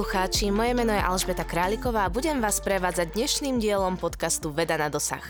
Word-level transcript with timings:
Poslucháči, 0.00 0.48
moje 0.48 0.72
meno 0.72 0.96
je 0.96 1.02
Alžbeta 1.04 1.44
Králiková 1.44 2.08
a 2.08 2.12
budem 2.12 2.40
vás 2.40 2.64
prevádzať 2.64 3.12
dnešným 3.12 3.60
dielom 3.60 4.00
podcastu 4.00 4.48
Veda 4.48 4.80
na 4.80 4.88
dosah. 4.88 5.20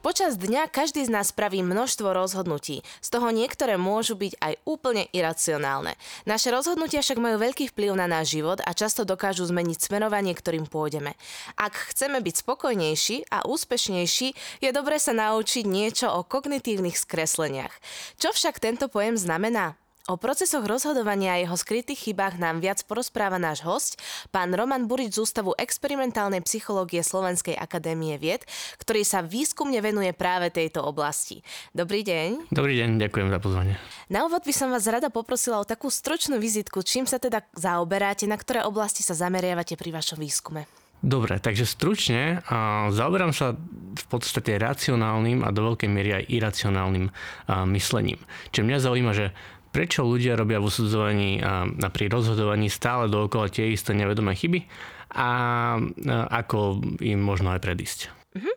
Počas 0.00 0.40
dňa 0.40 0.72
každý 0.72 1.04
z 1.04 1.12
nás 1.12 1.28
spraví 1.28 1.60
množstvo 1.60 2.08
rozhodnutí, 2.08 2.80
z 3.04 3.08
toho 3.12 3.28
niektoré 3.28 3.76
môžu 3.76 4.16
byť 4.16 4.40
aj 4.40 4.64
úplne 4.64 5.12
iracionálne. 5.12 6.00
Naše 6.24 6.48
rozhodnutia 6.56 7.04
však 7.04 7.20
majú 7.20 7.36
veľký 7.36 7.68
vplyv 7.76 8.00
na 8.00 8.08
náš 8.08 8.32
život 8.40 8.64
a 8.64 8.72
často 8.72 9.04
dokážu 9.04 9.44
zmeniť 9.44 9.92
smerovanie, 9.92 10.32
ktorým 10.32 10.72
pôjdeme. 10.72 11.12
Ak 11.60 11.76
chceme 11.92 12.24
byť 12.24 12.48
spokojnejší 12.48 13.28
a 13.28 13.44
úspešnejší, 13.44 14.28
je 14.64 14.70
dobré 14.72 14.96
sa 14.96 15.12
naučiť 15.12 15.68
niečo 15.68 16.08
o 16.08 16.24
kognitívnych 16.24 16.96
skresleniach. 16.96 17.76
Čo 18.16 18.32
však 18.32 18.56
tento 18.56 18.88
pojem 18.88 19.20
znamená? 19.20 19.76
O 20.04 20.20
procesoch 20.20 20.68
rozhodovania 20.68 21.32
a 21.32 21.40
jeho 21.40 21.56
skrytých 21.56 21.96
chybách 21.96 22.36
nám 22.36 22.60
viac 22.60 22.76
porozpráva 22.84 23.40
náš 23.40 23.64
host, 23.64 23.96
pán 24.28 24.52
Roman 24.52 24.84
Burič 24.84 25.16
z 25.16 25.24
Ústavu 25.24 25.56
experimentálnej 25.56 26.44
psychológie 26.44 27.00
Slovenskej 27.00 27.56
akadémie 27.56 28.20
vied, 28.20 28.44
ktorý 28.76 29.00
sa 29.00 29.24
výskumne 29.24 29.80
venuje 29.80 30.12
práve 30.12 30.52
tejto 30.52 30.84
oblasti. 30.84 31.40
Dobrý 31.72 32.04
deň. 32.04 32.52
Dobrý 32.52 32.84
deň, 32.84 33.00
ďakujem 33.00 33.32
za 33.32 33.40
pozvanie. 33.40 33.80
Na 34.12 34.28
úvod 34.28 34.44
by 34.44 34.52
som 34.52 34.68
vás 34.68 34.84
rada 34.84 35.08
poprosila 35.08 35.56
o 35.56 35.64
takú 35.64 35.88
stručnú 35.88 36.36
vizitku, 36.36 36.84
čím 36.84 37.08
sa 37.08 37.16
teda 37.16 37.40
zaoberáte, 37.56 38.28
na 38.28 38.36
ktoré 38.36 38.60
oblasti 38.60 39.00
sa 39.00 39.16
zameriavate 39.16 39.72
pri 39.72 39.88
vašom 39.88 40.20
výskume. 40.20 40.68
Dobre, 41.04 41.36
takže 41.36 41.68
stručne 41.68 42.40
a 42.48 42.88
zaoberám 42.88 43.36
sa 43.36 43.52
v 43.92 44.04
podstate 44.08 44.56
racionálnym 44.56 45.44
a 45.44 45.52
do 45.52 45.68
veľkej 45.68 45.84
miery 45.84 46.16
aj 46.16 46.32
iracionálnym 46.32 47.12
a, 47.12 47.68
myslením. 47.68 48.16
Čo 48.56 48.64
mňa 48.64 48.80
zaujíma, 48.80 49.12
že 49.12 49.36
prečo 49.74 50.06
ľudia 50.06 50.38
robia 50.38 50.62
v 50.62 50.70
usudzovaní 50.70 51.42
a 51.42 51.66
pri 51.90 52.06
rozhodovaní 52.06 52.70
stále 52.70 53.10
dookola 53.10 53.50
tie 53.50 53.74
isté 53.74 53.90
nevedomé 53.90 54.38
chyby 54.38 54.62
a 55.10 55.28
ako 56.30 56.78
im 57.02 57.18
možno 57.18 57.50
aj 57.50 57.58
predísť. 57.58 58.14
Mhm. 58.34 58.52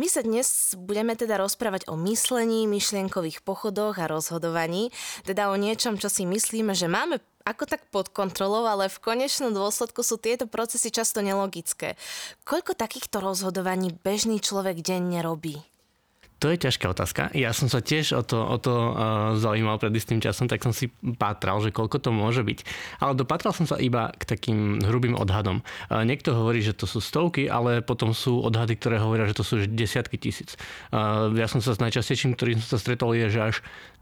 My 0.00 0.06
sa 0.08 0.24
dnes 0.24 0.72
budeme 0.76 1.12
teda 1.12 1.36
rozprávať 1.36 1.88
o 1.92 1.96
myslení, 2.00 2.64
myšlienkových 2.64 3.44
pochodoch 3.44 4.00
a 4.00 4.08
rozhodovaní, 4.08 4.88
teda 5.28 5.52
o 5.52 5.56
niečom, 5.60 6.00
čo 6.00 6.08
si 6.08 6.24
myslíme, 6.24 6.72
že 6.72 6.88
máme 6.88 7.20
ako 7.44 7.64
tak 7.64 7.84
pod 7.88 8.12
kontrolou, 8.12 8.68
ale 8.68 8.92
v 8.92 9.00
konečnom 9.00 9.52
dôsledku 9.52 10.04
sú 10.04 10.20
tieto 10.20 10.44
procesy 10.44 10.92
často 10.92 11.24
nelogické. 11.24 11.96
Koľko 12.44 12.76
takýchto 12.76 13.24
rozhodovaní 13.24 13.92
bežný 13.92 14.40
človek 14.40 14.84
denne 14.84 15.20
robí? 15.24 15.60
To 16.38 16.54
je 16.54 16.58
ťažká 16.58 16.94
otázka. 16.94 17.34
Ja 17.34 17.50
som 17.50 17.66
sa 17.66 17.82
tiež 17.82 18.14
o 18.14 18.22
to, 18.22 18.38
o 18.38 18.56
to 18.62 18.70
uh, 18.70 19.34
zaujímal 19.34 19.82
pred 19.82 19.90
istým 19.90 20.22
časom, 20.22 20.46
tak 20.46 20.62
som 20.62 20.70
si 20.70 20.86
pátral, 21.18 21.58
že 21.58 21.74
koľko 21.74 21.98
to 21.98 22.14
môže 22.14 22.46
byť. 22.46 22.62
Ale 23.02 23.18
dopatral 23.18 23.50
som 23.50 23.66
sa 23.66 23.74
iba 23.82 24.14
k 24.14 24.22
takým 24.22 24.78
hrubým 24.78 25.18
odhadom. 25.18 25.66
Uh, 25.90 26.06
niekto 26.06 26.38
hovorí, 26.38 26.62
že 26.62 26.78
to 26.78 26.86
sú 26.86 27.02
stovky, 27.02 27.50
ale 27.50 27.82
potom 27.82 28.14
sú 28.14 28.38
odhady, 28.38 28.78
ktoré 28.78 29.02
hovoria, 29.02 29.26
že 29.26 29.34
to 29.34 29.42
sú 29.42 29.66
desiatky 29.66 30.14
tisíc. 30.14 30.54
Uh, 30.94 31.34
ja 31.34 31.50
som 31.50 31.58
sa 31.58 31.74
s 31.74 31.82
najčastejším, 31.82 32.38
ktorým 32.38 32.62
som 32.62 32.78
sa 32.78 32.82
stretol, 32.86 33.18
je, 33.18 33.34
že 33.34 33.40
až 33.42 33.56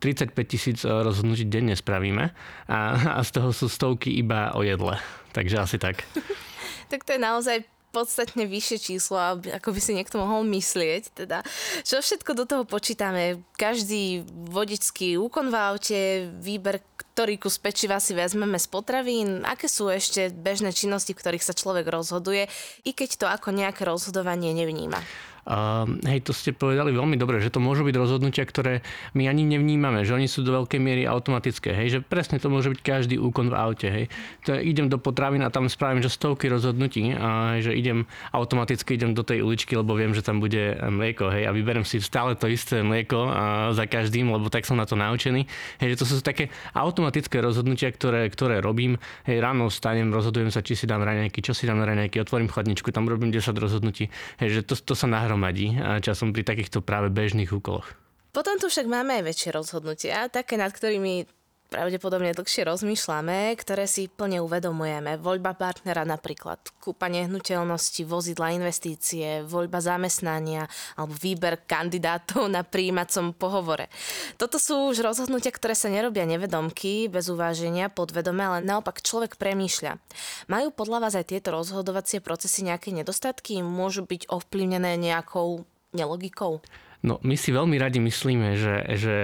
35 0.04 0.36
tisíc 0.44 0.78
rozhodnutí 0.84 1.48
denne 1.48 1.72
spravíme 1.72 2.36
a, 2.68 2.80
a 3.16 3.20
z 3.24 3.30
toho 3.32 3.48
sú 3.56 3.72
stovky 3.72 4.12
iba 4.12 4.52
o 4.52 4.60
jedle. 4.60 5.00
Takže 5.32 5.56
asi 5.56 5.80
tak. 5.80 6.04
tak 6.92 7.00
to 7.08 7.16
je 7.16 7.20
naozaj 7.20 7.75
podstatne 7.96 8.44
vyššie 8.44 8.78
číslo, 8.92 9.16
ako 9.40 9.72
by 9.72 9.80
si 9.80 9.96
niekto 9.96 10.20
mohol 10.20 10.44
myslieť. 10.44 11.16
Teda, 11.16 11.40
čo 11.80 12.04
všetko 12.04 12.36
do 12.36 12.44
toho 12.44 12.64
počítame? 12.68 13.40
Každý 13.56 14.28
vodičský 14.52 15.16
úkon 15.16 15.48
v 15.48 15.56
aute, 15.56 16.00
výber, 16.36 16.84
ktorý 17.16 17.40
kus 17.40 17.56
pečiva 17.56 17.96
si 17.96 18.12
vezmeme 18.12 18.60
z 18.60 18.68
potravín, 18.68 19.40
aké 19.48 19.72
sú 19.72 19.88
ešte 19.88 20.28
bežné 20.28 20.76
činnosti, 20.76 21.16
v 21.16 21.20
ktorých 21.24 21.46
sa 21.48 21.56
človek 21.56 21.88
rozhoduje, 21.88 22.52
i 22.84 22.90
keď 22.92 23.10
to 23.16 23.26
ako 23.32 23.56
nejaké 23.56 23.88
rozhodovanie 23.88 24.52
nevníma. 24.52 25.00
Uh, 25.46 25.86
hej, 26.10 26.26
to 26.26 26.34
ste 26.34 26.50
povedali 26.50 26.90
veľmi 26.90 27.14
dobre, 27.14 27.38
že 27.38 27.54
to 27.54 27.62
môžu 27.62 27.86
byť 27.86 27.94
rozhodnutia, 27.94 28.42
ktoré 28.42 28.82
my 29.14 29.30
ani 29.30 29.46
nevnímame, 29.46 30.02
že 30.02 30.18
oni 30.18 30.26
sú 30.26 30.42
do 30.42 30.50
veľkej 30.50 30.82
miery 30.82 31.06
automatické. 31.06 31.70
Hej, 31.70 31.88
že 31.88 31.98
presne 32.02 32.42
to 32.42 32.50
môže 32.50 32.74
byť 32.74 32.80
každý 32.82 33.14
úkon 33.22 33.48
v 33.50 33.54
aute. 33.54 33.86
Hej. 33.86 34.04
To 34.50 34.58
je, 34.58 34.66
idem 34.66 34.90
do 34.90 34.98
potravín 34.98 35.46
a 35.46 35.54
tam 35.54 35.70
spravím, 35.70 36.02
že 36.02 36.10
stovky 36.10 36.50
rozhodnutí, 36.50 37.14
a 37.14 37.62
že 37.62 37.70
idem 37.78 38.10
automaticky 38.34 38.98
idem 38.98 39.14
do 39.14 39.22
tej 39.22 39.46
uličky, 39.46 39.78
lebo 39.78 39.94
viem, 39.94 40.10
že 40.10 40.26
tam 40.26 40.42
bude 40.42 40.74
mlieko. 40.82 41.30
Hej, 41.30 41.46
a 41.46 41.54
vyberem 41.54 41.86
si 41.86 42.02
stále 42.02 42.34
to 42.34 42.50
isté 42.50 42.82
mlieko 42.82 43.30
a 43.30 43.70
za 43.70 43.86
každým, 43.86 44.26
lebo 44.34 44.50
tak 44.50 44.66
som 44.66 44.74
na 44.74 44.82
to 44.82 44.98
naučený. 44.98 45.46
Hej, 45.78 45.94
že 45.94 45.98
to 46.02 46.04
sú 46.10 46.14
také 46.26 46.50
automatické 46.74 47.38
rozhodnutia, 47.38 47.94
ktoré, 47.94 48.26
ktoré 48.34 48.58
robím. 48.58 48.98
Hej, 49.22 49.38
ráno 49.38 49.70
vstanem, 49.70 50.10
rozhodujem 50.10 50.50
sa, 50.50 50.58
či 50.58 50.74
si 50.74 50.90
dám 50.90 51.06
raňajky, 51.06 51.38
čo 51.38 51.54
si 51.54 51.70
dám 51.70 51.78
raňajky, 51.86 52.18
otvorím 52.18 52.50
chladničku, 52.50 52.90
tam 52.90 53.06
robím 53.06 53.30
10 53.30 53.54
rozhodnutí. 53.54 54.10
Hej, 54.42 54.50
že 54.50 54.60
to, 54.66 54.74
to 54.74 54.98
sa 54.98 55.06
nahrom 55.06 55.35
nahromadí 55.36 55.76
časom 56.00 56.32
pri 56.32 56.48
takýchto 56.48 56.80
práve 56.80 57.12
bežných 57.12 57.52
úkoloch. 57.52 57.92
Potom 58.32 58.56
tu 58.56 58.68
však 58.72 58.88
máme 58.88 59.20
aj 59.20 59.32
väčšie 59.32 59.50
rozhodnutia, 59.52 60.28
také 60.32 60.56
nad 60.56 60.72
ktorými 60.72 61.28
pravdepodobne 61.68 62.32
dlhšie 62.32 62.64
rozmýšľame, 62.66 63.54
ktoré 63.58 63.84
si 63.90 64.06
plne 64.06 64.40
uvedomujeme. 64.42 65.18
Voľba 65.18 65.52
partnera 65.58 66.06
napríklad, 66.06 66.62
kúpa 66.78 67.10
nehnuteľnosti, 67.10 68.02
vozidla, 68.06 68.54
investície, 68.54 69.42
voľba 69.42 69.82
zamestnania 69.82 70.70
alebo 70.94 71.12
výber 71.18 71.66
kandidátov 71.66 72.46
na 72.46 72.62
príjímacom 72.62 73.34
pohovore. 73.34 73.90
Toto 74.38 74.56
sú 74.62 74.90
už 74.94 75.02
rozhodnutia, 75.02 75.50
ktoré 75.50 75.74
sa 75.74 75.90
nerobia 75.90 76.24
nevedomky, 76.24 77.10
bez 77.10 77.26
uváženia, 77.26 77.90
podvedome, 77.90 78.42
ale 78.42 78.58
naopak 78.62 79.02
človek 79.02 79.34
premýšľa. 79.36 79.98
Majú 80.46 80.70
podľa 80.72 80.98
vás 81.02 81.14
aj 81.18 81.34
tieto 81.34 81.52
rozhodovacie 81.52 82.22
procesy 82.22 82.64
nejaké 82.66 82.94
nedostatky? 82.94 83.60
Môžu 83.60 84.06
byť 84.06 84.30
ovplyvnené 84.30 84.94
nejakou 84.96 85.66
nelogikou? 85.92 86.62
No, 87.04 87.20
my 87.20 87.36
si 87.36 87.52
veľmi 87.52 87.76
radi 87.76 88.00
myslíme, 88.00 88.56
že, 88.56 88.76
že 88.96 89.16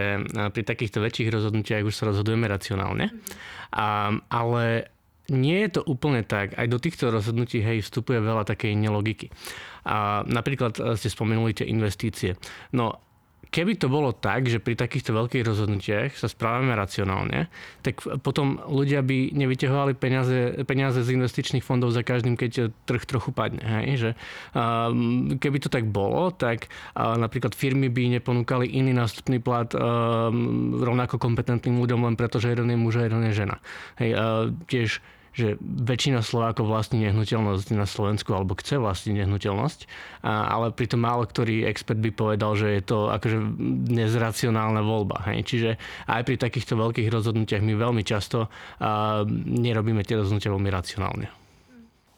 pri 0.52 0.62
takýchto 0.62 1.00
väčších 1.00 1.32
rozhodnutiach 1.32 1.86
už 1.86 1.94
sa 1.94 2.08
rozhodujeme 2.10 2.44
racionálne, 2.44 3.14
a, 3.72 4.12
ale 4.28 4.92
nie 5.32 5.64
je 5.64 5.80
to 5.80 5.82
úplne 5.86 6.26
tak. 6.26 6.58
Aj 6.58 6.68
do 6.68 6.76
týchto 6.76 7.08
rozhodnutí 7.08 7.62
hej, 7.62 7.80
vstupuje 7.86 8.20
veľa 8.20 8.44
takej 8.44 8.74
nelogiky. 8.76 9.30
A 9.86 10.26
napríklad 10.28 10.76
ste 10.98 11.08
spomenuli 11.08 11.56
tie 11.56 11.66
investície. 11.70 12.36
No 12.74 13.11
keby 13.52 13.76
to 13.76 13.92
bolo 13.92 14.16
tak, 14.16 14.48
že 14.48 14.56
pri 14.56 14.72
takýchto 14.72 15.12
veľkých 15.12 15.44
rozhodnutiach 15.44 16.16
sa 16.16 16.26
správame 16.26 16.72
racionálne, 16.72 17.52
tak 17.84 18.00
potom 18.24 18.64
ľudia 18.64 19.04
by 19.04 19.36
nevyťahovali 19.36 19.92
peniaze, 20.00 20.64
peniaze 20.64 21.04
z 21.04 21.12
investičných 21.12 21.60
fondov 21.60 21.92
za 21.92 22.00
každým, 22.00 22.40
keď 22.40 22.72
trh 22.88 23.04
trochu 23.04 23.28
padne. 23.36 23.60
Hej? 23.60 23.88
Že, 24.00 24.10
um, 24.56 25.36
keby 25.36 25.58
to 25.60 25.68
tak 25.68 25.84
bolo, 25.84 26.32
tak 26.32 26.72
uh, 26.96 27.20
napríklad 27.20 27.52
firmy 27.52 27.92
by 27.92 28.16
neponúkali 28.16 28.72
iný 28.72 28.96
nástupný 28.96 29.36
plat 29.44 29.68
um, 29.76 30.80
rovnako 30.80 31.20
kompetentným 31.20 31.76
ľuďom 31.76 32.08
len 32.08 32.16
preto, 32.16 32.40
že 32.40 32.56
jeden 32.56 32.72
je 32.72 32.80
muž 32.80 32.96
a 32.96 33.04
jeden 33.04 33.20
je 33.28 33.36
žena. 33.36 33.60
Hej, 34.00 34.10
uh, 34.16 34.48
tiež 34.64 35.04
že 35.32 35.56
väčšina 35.60 36.20
Slovákov 36.20 36.68
vlastní 36.68 37.08
nehnuteľnosť 37.08 37.72
na 37.72 37.88
Slovensku 37.88 38.36
alebo 38.36 38.52
chce 38.56 38.76
vlastniť 38.76 39.24
nehnuteľnosť, 39.24 39.80
ale 40.28 40.76
pritom 40.76 41.00
málo 41.00 41.24
ktorý 41.24 41.64
expert 41.64 41.96
by 41.96 42.12
povedal, 42.12 42.52
že 42.52 42.68
je 42.76 42.82
to 42.84 43.08
akože 43.08 43.40
nezracionálna 43.88 44.84
voľba. 44.84 45.24
Hej. 45.32 45.48
Čiže 45.48 45.70
aj 46.06 46.22
pri 46.28 46.36
takýchto 46.36 46.76
veľkých 46.76 47.08
rozhodnutiach 47.08 47.64
my 47.64 47.72
veľmi 47.72 48.04
často 48.04 48.52
nerobíme 49.48 50.04
tie 50.04 50.20
rozhodnutia 50.20 50.52
veľmi 50.52 50.68
racionálne. 50.68 51.26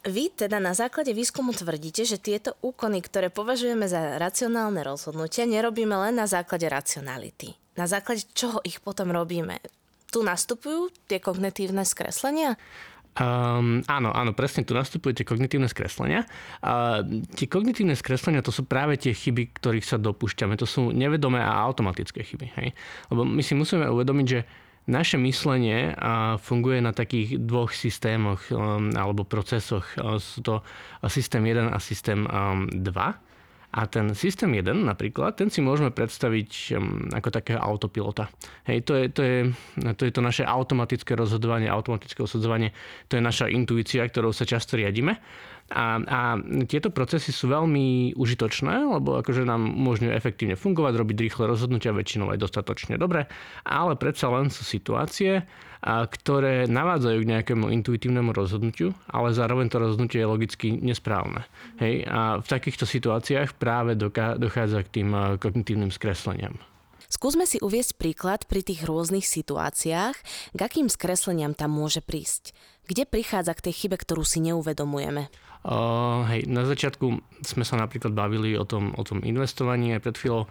Vy 0.05 0.37
teda 0.37 0.61
na 0.61 0.77
základe 0.77 1.17
výskumu 1.17 1.57
tvrdíte, 1.57 2.05
že 2.05 2.21
tieto 2.21 2.61
úkony, 2.61 3.01
ktoré 3.01 3.33
považujeme 3.33 3.89
za 3.89 4.21
racionálne 4.21 4.85
rozhodnutia, 4.85 5.49
nerobíme 5.49 5.97
len 5.97 6.21
na 6.21 6.29
základe 6.29 6.69
racionality. 6.69 7.57
Na 7.81 7.89
základe 7.89 8.29
čoho 8.37 8.61
ich 8.69 8.85
potom 8.85 9.09
robíme? 9.09 9.65
Tu 10.13 10.21
nastupujú 10.21 10.93
tie 11.09 11.25
kognitívne 11.25 11.89
skreslenia? 11.89 12.61
Um, 13.15 13.79
áno, 13.87 14.11
áno, 14.11 14.35
presne 14.35 14.67
tu 14.67 14.75
nastupujú 14.75 15.15
tie 15.15 15.27
kognitívne 15.27 15.71
skreslenia. 15.71 16.27
A 16.67 17.07
tie 17.39 17.47
kognitívne 17.47 17.95
skreslenia 17.95 18.43
to 18.43 18.51
sú 18.51 18.67
práve 18.67 18.99
tie 18.99 19.15
chyby, 19.15 19.55
ktorých 19.55 19.87
sa 19.87 20.03
dopúšťame. 20.03 20.59
To 20.59 20.67
sú 20.67 20.91
nevedomé 20.91 21.39
a 21.39 21.63
automatické 21.63 22.27
chyby. 22.27 22.47
Hej? 22.59 22.69
Lebo 23.15 23.23
my 23.23 23.43
si 23.47 23.55
musíme 23.55 23.87
uvedomiť, 23.87 24.27
že 24.27 24.41
naše 24.85 25.17
myslenie 25.17 25.97
funguje 26.45 26.85
na 26.85 26.93
takých 26.93 27.41
dvoch 27.41 27.73
systémoch 27.73 28.53
um, 28.53 28.93
alebo 28.93 29.25
procesoch. 29.25 29.89
Sú 30.21 30.45
to 30.45 30.61
systém 31.09 31.41
1 31.41 31.73
a 31.73 31.79
systém 31.81 32.27
2. 32.29 32.85
Um, 33.75 33.83
A 33.83 33.91
ten 33.91 34.15
systém 34.15 34.55
1 34.55 34.71
napríklad, 34.71 35.35
ten 35.35 35.51
si 35.51 35.59
môžeme 35.59 35.91
predstaviť 35.91 36.79
ako 37.11 37.29
takého 37.35 37.59
autopilota. 37.59 38.31
Hej, 38.71 38.87
to 38.87 38.95
je 38.95 39.05
to, 39.11 39.23
je, 39.27 39.39
to 39.99 40.03
je 40.07 40.13
to 40.15 40.23
naše 40.23 40.47
automatické 40.47 41.19
rozhodovanie, 41.19 41.67
automatické 41.67 42.23
osudzovanie, 42.23 42.71
to 43.11 43.19
je 43.19 43.23
naša 43.27 43.51
intuícia, 43.51 44.07
ktorou 44.07 44.31
sa 44.31 44.47
často 44.47 44.79
riadíme. 44.79 45.19
A, 45.75 45.97
a 45.97 46.21
tieto 46.69 46.93
procesy 46.95 47.33
sú 47.33 47.51
veľmi 47.51 48.15
užitočné, 48.15 48.85
lebo 48.85 49.19
akože 49.19 49.43
nám 49.49 49.75
umožňujú 49.75 50.13
efektívne 50.13 50.55
fungovať, 50.55 50.93
robiť 50.95 51.17
rýchle 51.25 51.45
rozhodnutia, 51.49 51.97
väčšinou 51.97 52.31
aj 52.31 52.39
dostatočne 52.47 52.95
dobre, 52.95 53.27
ale 53.67 53.99
predsa 53.99 54.31
len 54.31 54.55
sú 54.55 54.63
situácie, 54.63 55.43
a 55.85 56.09
ktoré 56.09 56.65
navádzajú 56.65 57.19
k 57.21 57.31
nejakému 57.37 57.69
intuitívnemu 57.69 58.33
rozhodnutiu, 58.33 58.97
ale 59.05 59.37
zároveň 59.37 59.69
to 59.69 59.77
rozhodnutie 59.77 60.25
je 60.25 60.33
logicky 60.33 60.69
nesprávne. 60.81 61.45
Hej? 61.77 62.09
A 62.09 62.41
v 62.41 62.47
takýchto 62.49 62.89
situáciách 62.89 63.61
práve 63.65 63.97
dochádza 64.37 64.85
k 64.85 65.01
tým 65.01 65.17
kognitívnym 65.41 65.89
skresleniam. 65.89 66.53
Skúsme 67.09 67.45
si 67.45 67.61
uviesť 67.61 67.97
príklad 67.97 68.41
pri 68.49 68.65
tých 68.65 68.85
rôznych 68.85 69.25
situáciách, 69.25 70.17
k 70.55 70.59
akým 70.59 70.89
skresleniam 70.89 71.53
tam 71.53 71.77
môže 71.77 72.01
prísť. 72.01 72.57
Kde 72.85 73.09
prichádza 73.09 73.57
k 73.57 73.71
tej 73.71 73.75
chybe, 73.85 73.97
ktorú 73.97 74.29
si 74.29 74.45
neuvedomujeme? 74.45 75.33
Uh, 75.65 76.29
hej, 76.29 76.45
na 76.45 76.69
začiatku 76.69 77.25
sme 77.41 77.65
sa 77.65 77.81
napríklad 77.81 78.13
bavili 78.13 78.53
o 78.53 78.69
tom, 78.69 78.93
o 78.93 79.01
tom 79.01 79.25
investovaní 79.25 79.97
aj 79.97 80.05
pred 80.05 80.17
chvíľou. 80.21 80.45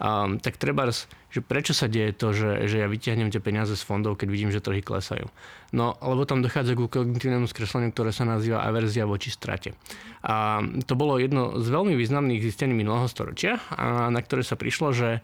Um, 0.00 0.38
tak 0.38 0.56
treba, 0.56 0.86
že 0.86 1.42
prečo 1.42 1.74
sa 1.74 1.90
deje 1.90 2.14
to, 2.14 2.30
že, 2.30 2.70
že 2.70 2.80
ja 2.80 2.86
vyťahnem 2.86 3.34
tie 3.34 3.42
peniaze 3.42 3.74
z 3.74 3.82
fondov, 3.82 4.16
keď 4.16 4.28
vidím, 4.30 4.54
že 4.54 4.62
trhy 4.62 4.80
klesajú. 4.80 5.26
No, 5.74 5.98
lebo 5.98 6.22
tam 6.22 6.40
dochádza 6.40 6.78
k 6.78 6.86
kognitívnemu 6.86 7.50
skresleniu, 7.50 7.90
ktoré 7.90 8.14
sa 8.14 8.22
nazýva 8.22 8.62
averzia 8.62 9.10
voči 9.10 9.34
strate. 9.34 9.74
A 10.22 10.62
to 10.86 10.94
bolo 10.94 11.18
jedno 11.18 11.58
z 11.58 11.66
veľmi 11.66 11.98
významných 11.98 12.40
zistení 12.40 12.70
minulého 12.70 13.10
storočia, 13.10 13.58
a 13.74 14.08
na 14.08 14.20
ktoré 14.22 14.46
sa 14.46 14.54
prišlo, 14.54 14.94
že 14.94 15.20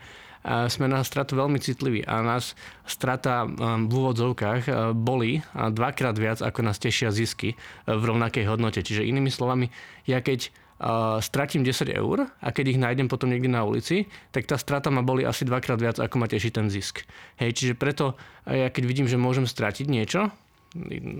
sme 0.46 0.86
na 0.86 1.02
stratu 1.02 1.34
veľmi 1.34 1.58
citliví 1.58 2.06
a 2.06 2.22
nás 2.22 2.54
strata 2.86 3.42
um, 3.42 3.90
v 3.90 3.92
úvodzovkách 3.92 4.62
uh, 4.70 4.74
boli 4.94 5.42
dvakrát 5.52 6.14
viac, 6.14 6.38
ako 6.38 6.62
nás 6.62 6.78
tešia 6.78 7.10
zisky 7.10 7.58
uh, 7.58 7.98
v 7.98 8.14
rovnakej 8.14 8.46
hodnote. 8.46 8.78
Čiže 8.86 9.02
inými 9.02 9.34
slovami, 9.34 9.74
ja 10.06 10.22
keď 10.22 10.46
uh, 10.46 11.18
stratím 11.18 11.66
10 11.66 11.90
eur 11.90 12.30
a 12.30 12.48
keď 12.54 12.64
ich 12.70 12.78
nájdem 12.78 13.10
potom 13.10 13.26
niekde 13.26 13.50
na 13.50 13.66
ulici, 13.66 14.06
tak 14.30 14.46
tá 14.46 14.54
strata 14.54 14.86
ma 14.94 15.02
boli 15.02 15.26
asi 15.26 15.42
dvakrát 15.42 15.82
viac, 15.82 15.98
ako 15.98 16.14
ma 16.22 16.30
teší 16.30 16.54
ten 16.54 16.70
zisk. 16.70 17.02
Hej, 17.42 17.58
čiže 17.58 17.74
preto 17.74 18.14
ja 18.46 18.70
keď 18.70 18.82
vidím, 18.86 19.10
že 19.10 19.18
môžem 19.18 19.50
stratiť 19.50 19.90
niečo, 19.90 20.30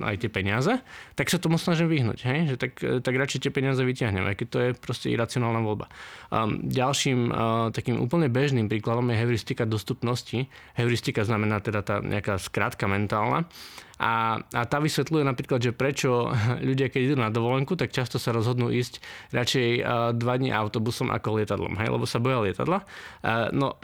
aj 0.02 0.16
tie 0.22 0.30
peniaze, 0.30 0.72
tak 1.18 1.26
sa 1.32 1.40
tomu 1.40 1.56
snažím 1.56 1.88
vyhnúť. 1.90 2.18
Hej? 2.26 2.38
Že 2.52 2.56
tak, 2.56 2.72
tak 3.02 3.14
radšej 3.14 3.40
tie 3.48 3.52
peniaze 3.52 3.80
vyťahnem, 3.80 4.24
aj 4.26 4.36
keď 4.38 4.46
to 4.48 4.58
je 4.62 4.70
proste 4.76 5.08
iracionálna 5.10 5.60
voľba. 5.64 5.86
Um, 6.28 6.62
ďalším 6.66 7.20
uh, 7.28 7.68
takým 7.72 7.98
úplne 7.98 8.30
bežným 8.30 8.68
príkladom 8.70 9.08
je 9.12 9.20
heuristika 9.20 9.64
dostupnosti. 9.64 10.46
Heuristika 10.76 11.24
znamená 11.24 11.62
teda 11.64 11.80
tá 11.82 11.98
nejaká 12.04 12.36
skrátka 12.38 12.86
mentálna. 12.86 13.48
A, 13.96 14.44
a 14.52 14.62
tá 14.68 14.76
vysvetľuje 14.76 15.24
napríklad, 15.24 15.60
že 15.64 15.72
prečo 15.72 16.28
ľudia, 16.68 16.92
keď 16.92 17.00
idú 17.00 17.16
na 17.16 17.32
dovolenku, 17.32 17.80
tak 17.80 17.96
často 17.96 18.20
sa 18.20 18.32
rozhodnú 18.36 18.68
ísť 18.68 19.00
radšej 19.32 19.68
uh, 19.80 20.12
dva 20.12 20.36
dní 20.36 20.52
autobusom 20.52 21.08
ako 21.08 21.40
lietadlom, 21.40 21.80
hej? 21.80 21.88
lebo 21.88 22.04
sa 22.04 22.20
boja 22.20 22.44
lietadla. 22.44 22.84
Uh, 23.24 23.48
no 23.56 23.80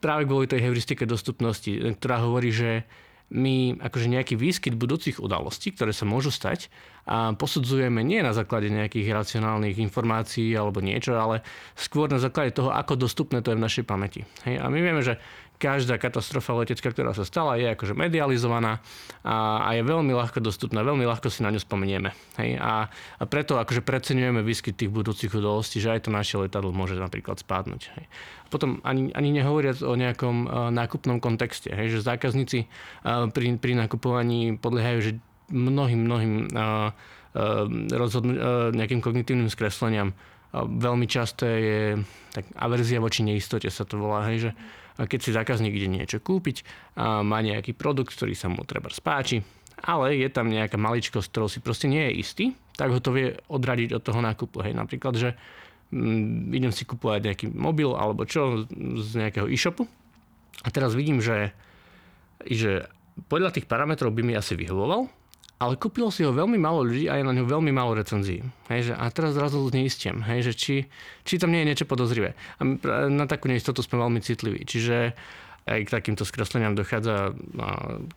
práve 0.00 0.24
kvôli 0.24 0.48
tej 0.48 0.64
heuristike 0.64 1.04
dostupnosti, 1.04 1.70
ktorá 2.00 2.24
hovorí, 2.24 2.48
že 2.48 2.88
my 3.30 3.78
akože 3.78 4.10
nejaký 4.10 4.34
výskyt 4.34 4.74
budúcich 4.74 5.22
udalostí, 5.22 5.70
ktoré 5.70 5.94
sa 5.94 6.02
môžu 6.02 6.34
stať, 6.34 6.66
a 7.10 7.34
posudzujeme 7.34 8.02
nie 8.06 8.22
na 8.22 8.30
základe 8.30 8.70
nejakých 8.70 9.10
racionálnych 9.10 9.82
informácií 9.82 10.54
alebo 10.54 10.78
niečo, 10.78 11.18
ale 11.18 11.42
skôr 11.74 12.06
na 12.06 12.22
základe 12.22 12.54
toho, 12.54 12.70
ako 12.70 12.94
dostupné 12.94 13.42
to 13.42 13.50
je 13.50 13.58
v 13.58 13.64
našej 13.64 13.84
pamäti. 13.86 14.22
Hej? 14.46 14.62
A 14.62 14.70
my 14.70 14.78
vieme, 14.78 15.02
že 15.02 15.18
každá 15.60 16.00
katastrofa 16.00 16.56
letecká, 16.56 16.88
ktorá 16.88 17.12
sa 17.12 17.28
stala, 17.28 17.60
je 17.60 17.68
akože 17.68 17.92
medializovaná 17.92 18.80
a, 19.20 19.68
a 19.68 19.76
je 19.76 19.84
veľmi 19.84 20.16
ľahko 20.16 20.40
dostupná, 20.40 20.80
veľmi 20.80 21.04
ľahko 21.04 21.28
si 21.28 21.44
na 21.44 21.52
ňu 21.52 21.60
spomenieme. 21.60 22.16
Hej? 22.40 22.56
A, 22.56 22.88
a 22.88 23.22
preto 23.28 23.60
akože 23.60 23.84
preceňujeme 23.84 24.40
výskyt 24.40 24.80
tých 24.80 24.88
budúcich 24.88 25.28
udalostí, 25.28 25.76
že 25.76 25.92
aj 25.92 26.08
to 26.08 26.10
naše 26.10 26.40
letadlo 26.40 26.72
môže 26.72 26.96
napríklad 26.96 27.36
spadnúť. 27.36 27.92
Hej? 28.00 28.08
Potom 28.48 28.80
ani, 28.82 29.12
ani 29.12 29.36
nehovoriac 29.36 29.84
o 29.84 29.92
nejakom 29.92 30.36
uh, 30.48 30.72
nákupnom 30.72 31.20
kontexte, 31.20 31.68
že 31.68 32.00
zákazníci 32.00 32.64
uh, 32.64 33.28
pri, 33.28 33.60
pri 33.60 33.76
nakupovaní 33.76 34.56
podliehajú 34.56 34.98
že 35.04 35.12
mnohým, 35.52 36.00
mnohým 36.08 36.32
uh, 36.50 36.90
uh, 36.90 37.68
rozhodnú, 37.92 38.32
uh, 38.32 38.40
nejakým 38.72 39.04
kognitívnym 39.04 39.52
skresleniam. 39.52 40.16
Veľmi 40.50 41.06
časté 41.06 41.46
je 41.46 41.80
tak 42.34 42.42
averzia 42.58 42.98
voči 42.98 43.22
neistote 43.22 43.70
sa 43.70 43.86
to 43.86 44.02
volá, 44.02 44.26
hej, 44.26 44.50
že 44.50 44.50
keď 45.06 45.20
si 45.20 45.30
zákazník 45.32 45.72
ide 45.72 45.88
niečo 45.88 46.18
kúpiť, 46.20 46.64
má 47.00 47.38
nejaký 47.40 47.72
produkt, 47.72 48.12
ktorý 48.12 48.36
sa 48.36 48.52
mu 48.52 48.64
treba 48.68 48.92
spáči, 48.92 49.40
ale 49.80 50.20
je 50.20 50.28
tam 50.28 50.52
nejaká 50.52 50.76
maličkosť, 50.76 51.28
ktorou 51.32 51.48
si 51.48 51.64
proste 51.64 51.88
nie 51.88 52.10
je 52.10 52.12
istý, 52.20 52.44
tak 52.76 52.92
ho 52.92 53.00
to 53.00 53.12
vie 53.12 53.36
odradiť 53.48 53.96
od 53.96 54.02
toho 54.04 54.20
nákupu. 54.20 54.60
Hej, 54.64 54.76
napríklad, 54.76 55.14
že 55.16 55.36
mm, 55.92 56.52
idem 56.52 56.72
si 56.72 56.84
kupovať 56.84 57.20
nejaký 57.32 57.46
mobil 57.52 57.92
alebo 57.96 58.24
čo 58.28 58.64
z 59.00 59.10
nejakého 59.16 59.48
e-shopu 59.48 59.88
a 60.64 60.68
teraz 60.68 60.92
vidím, 60.92 61.24
že, 61.24 61.56
že 62.44 62.88
podľa 63.28 63.56
tých 63.56 63.68
parametrov 63.68 64.12
by 64.12 64.22
mi 64.24 64.34
asi 64.36 64.56
vyhovoval, 64.56 65.08
ale 65.60 65.76
kúpilo 65.76 66.08
si 66.08 66.24
ho 66.24 66.32
veľmi 66.32 66.56
málo 66.56 66.88
ľudí 66.88 67.12
a 67.12 67.20
je 67.20 67.28
na 67.28 67.36
ňu 67.36 67.44
veľmi 67.44 67.68
málo 67.68 67.92
recenzií. 67.92 68.40
Hej, 68.72 68.90
že, 68.90 68.92
a 68.96 69.04
teraz 69.12 69.36
zrazu 69.36 69.60
neistiem, 69.68 70.24
hej, 70.24 70.50
že 70.50 70.52
či, 70.56 70.74
či 71.28 71.36
tam 71.36 71.52
nie 71.52 71.60
je 71.62 71.68
niečo 71.68 71.86
podozrivé. 71.86 72.32
A 72.58 72.64
na 73.12 73.28
takú 73.28 73.52
neistotu 73.52 73.84
sme 73.84 74.00
veľmi 74.00 74.24
citliví. 74.24 74.64
Čiže 74.64 75.12
aj 75.68 75.80
k 75.84 75.92
takýmto 75.92 76.24
skresleniam 76.24 76.72
dochádza, 76.72 77.36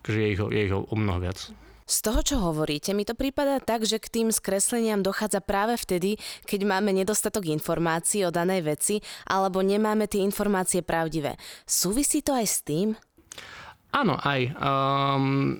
že 0.07 0.17
je 0.23 0.27
ich, 0.31 0.39
je 0.39 0.61
ich 0.71 0.73
o 0.73 0.95
mnoho 0.95 1.19
viac. 1.19 1.51
Z 1.83 1.99
toho, 1.99 2.23
čo 2.23 2.39
hovoríte, 2.39 2.95
mi 2.95 3.03
to 3.03 3.11
prípada 3.11 3.59
tak, 3.59 3.83
že 3.83 3.99
k 3.99 4.07
tým 4.07 4.31
skresleniam 4.31 5.03
dochádza 5.03 5.43
práve 5.43 5.75
vtedy, 5.75 6.15
keď 6.47 6.63
máme 6.63 6.95
nedostatok 6.95 7.43
informácií 7.51 8.23
o 8.23 8.31
danej 8.31 8.63
veci 8.63 8.95
alebo 9.27 9.59
nemáme 9.59 10.07
tie 10.07 10.23
informácie 10.23 10.79
pravdivé. 10.79 11.35
Súvisí 11.67 12.23
to 12.23 12.31
aj 12.31 12.47
s 12.47 12.57
tým? 12.63 12.95
Áno, 13.91 14.15
aj. 14.15 14.55
Um, 14.55 15.59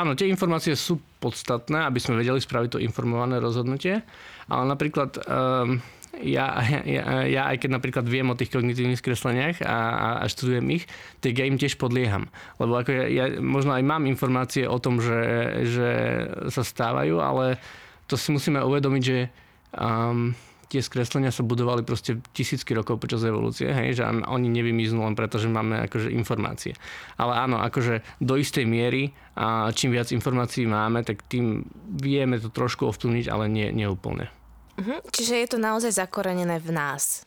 Áno, 0.00 0.16
tie 0.16 0.32
informácie 0.32 0.72
sú 0.72 0.96
podstatné, 1.20 1.84
aby 1.84 2.00
sme 2.00 2.16
vedeli 2.16 2.40
spraviť 2.40 2.72
to 2.72 2.80
informované 2.80 3.36
rozhodnutie, 3.36 4.00
ale 4.48 4.64
napríklad 4.64 5.20
um, 5.28 5.76
ja, 6.24 6.56
ja, 6.88 7.04
ja 7.28 7.42
aj 7.52 7.60
keď 7.60 7.70
napríklad 7.76 8.04
viem 8.08 8.24
o 8.32 8.38
tých 8.38 8.48
kognitívnych 8.48 8.96
skresleniach 8.96 9.60
a, 9.60 9.78
a 10.20 10.24
študujem 10.24 10.64
ich, 10.72 10.88
tak 11.20 11.36
ja 11.36 11.44
im 11.44 11.60
tiež 11.60 11.76
podlieham. 11.76 12.32
Lebo 12.56 12.80
ako 12.80 12.90
ja, 12.96 13.04
ja 13.12 13.24
možno 13.44 13.76
aj 13.76 13.84
mám 13.84 14.08
informácie 14.08 14.64
o 14.64 14.80
tom, 14.80 15.04
že, 15.04 15.20
že 15.68 15.90
sa 16.48 16.64
stávajú, 16.64 17.20
ale 17.20 17.60
to 18.08 18.16
si 18.16 18.32
musíme 18.32 18.56
uvedomiť, 18.64 19.02
že 19.04 19.28
um, 19.76 20.32
tie 20.70 20.78
skreslenia 20.78 21.34
sa 21.34 21.42
budovali 21.42 21.82
proste 21.82 22.22
tisícky 22.30 22.78
rokov 22.78 23.02
počas 23.02 23.26
evolúcie, 23.26 23.66
hej, 23.66 23.98
že 23.98 24.06
oni 24.06 24.46
nevymiznú 24.46 25.02
len 25.02 25.18
preto, 25.18 25.42
že 25.42 25.50
máme 25.50 25.90
akože 25.90 26.14
informácie. 26.14 26.78
Ale 27.18 27.34
áno, 27.34 27.58
akože 27.58 28.22
do 28.22 28.38
istej 28.38 28.70
miery 28.70 29.10
a 29.34 29.74
čím 29.74 29.98
viac 29.98 30.14
informácií 30.14 30.70
máme, 30.70 31.02
tak 31.02 31.26
tým 31.26 31.66
vieme 31.98 32.38
to 32.38 32.54
trošku 32.54 32.86
ovplyvniť, 32.86 33.26
ale 33.26 33.50
nie, 33.50 33.74
nie 33.74 33.90
úplne. 33.90 34.30
Mhm, 34.78 35.10
čiže 35.10 35.34
je 35.42 35.48
to 35.50 35.58
naozaj 35.58 35.90
zakorenené 35.90 36.62
v 36.62 36.70
nás. 36.70 37.26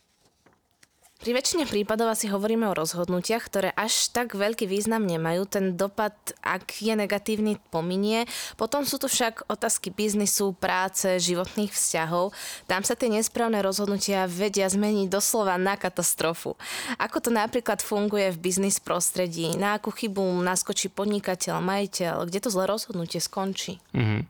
Pri 1.24 1.32
väčšine 1.32 1.64
prípadov 1.64 2.12
asi 2.12 2.28
hovoríme 2.28 2.68
o 2.68 2.76
rozhodnutiach, 2.76 3.48
ktoré 3.48 3.72
až 3.72 4.12
tak 4.12 4.36
veľký 4.36 4.68
význam 4.68 5.08
nemajú. 5.08 5.48
Ten 5.48 5.72
dopad, 5.72 6.12
ak 6.44 6.84
je 6.84 6.92
negatívny, 6.92 7.56
pominie. 7.72 8.28
Potom 8.60 8.84
sú 8.84 9.00
tu 9.00 9.08
však 9.08 9.48
otázky 9.48 9.88
biznisu, 9.88 10.52
práce, 10.52 11.16
životných 11.16 11.72
vzťahov. 11.72 12.36
Tam 12.68 12.84
sa 12.84 12.92
tie 12.92 13.08
nesprávne 13.08 13.64
rozhodnutia 13.64 14.28
vedia 14.28 14.68
zmeniť 14.68 15.08
doslova 15.08 15.56
na 15.56 15.80
katastrofu. 15.80 16.60
Ako 17.00 17.24
to 17.24 17.32
napríklad 17.32 17.80
funguje 17.80 18.28
v 18.28 18.44
biznis 18.44 18.76
prostredí? 18.76 19.56
Na 19.56 19.80
akú 19.80 19.96
chybu 19.96 20.20
naskočí 20.44 20.92
podnikateľ, 20.92 21.56
majiteľ? 21.56 22.28
Kde 22.28 22.44
to 22.44 22.52
zlé 22.52 22.68
rozhodnutie 22.68 23.24
skončí? 23.24 23.80
Mm-hmm. 23.96 24.20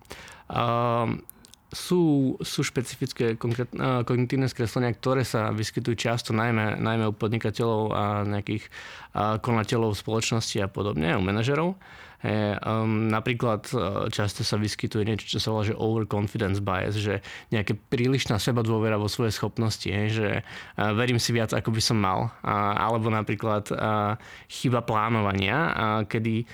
Um, 0.47 1.27
sú, 1.75 2.35
sú 2.41 2.61
špecifické 2.63 3.35
kognitívne 4.07 4.49
skreslenia, 4.49 4.95
ktoré 4.95 5.27
sa 5.27 5.51
vyskytujú 5.51 5.99
často 5.99 6.31
najmä, 6.31 6.79
najmä 6.79 7.11
u 7.11 7.15
podnikateľov 7.15 7.83
a 7.93 8.05
nejakých 8.23 8.65
a 9.15 9.39
konateľov 9.39 9.95
spoločnosti 9.95 10.59
a 10.63 10.67
podobne, 10.71 11.15
u 11.15 11.23
manažerov. 11.23 11.79
He, 12.25 12.57
um, 12.57 13.13
napríklad 13.13 13.69
e, 13.69 14.09
často 14.09 14.49
sa 14.49 14.57
vyskytuje 14.57 15.05
niečo, 15.05 15.37
čo 15.37 15.39
sa 15.45 15.53
volá, 15.53 15.69
že 15.69 15.77
overconfidence 15.77 16.57
bias, 16.65 16.97
že 16.97 17.21
nejaké 17.53 17.77
prílišná 17.77 18.41
seba 18.41 18.65
dôvera 18.65 18.97
vo 18.97 19.13
svoje 19.13 19.29
schopnosti, 19.37 19.85
he, 19.85 20.09
že 20.09 20.41
uh, 20.41 20.97
verím 20.97 21.21
si 21.21 21.37
viac, 21.37 21.53
ako 21.53 21.77
by 21.77 21.83
som 21.85 22.01
mal. 22.01 22.33
Uh, 22.41 22.81
alebo 22.81 23.13
napríklad 23.13 23.69
uh, 23.77 24.17
chyba 24.49 24.81
plánovania, 24.81 25.59
uh, 25.69 25.75
kedy 26.09 26.49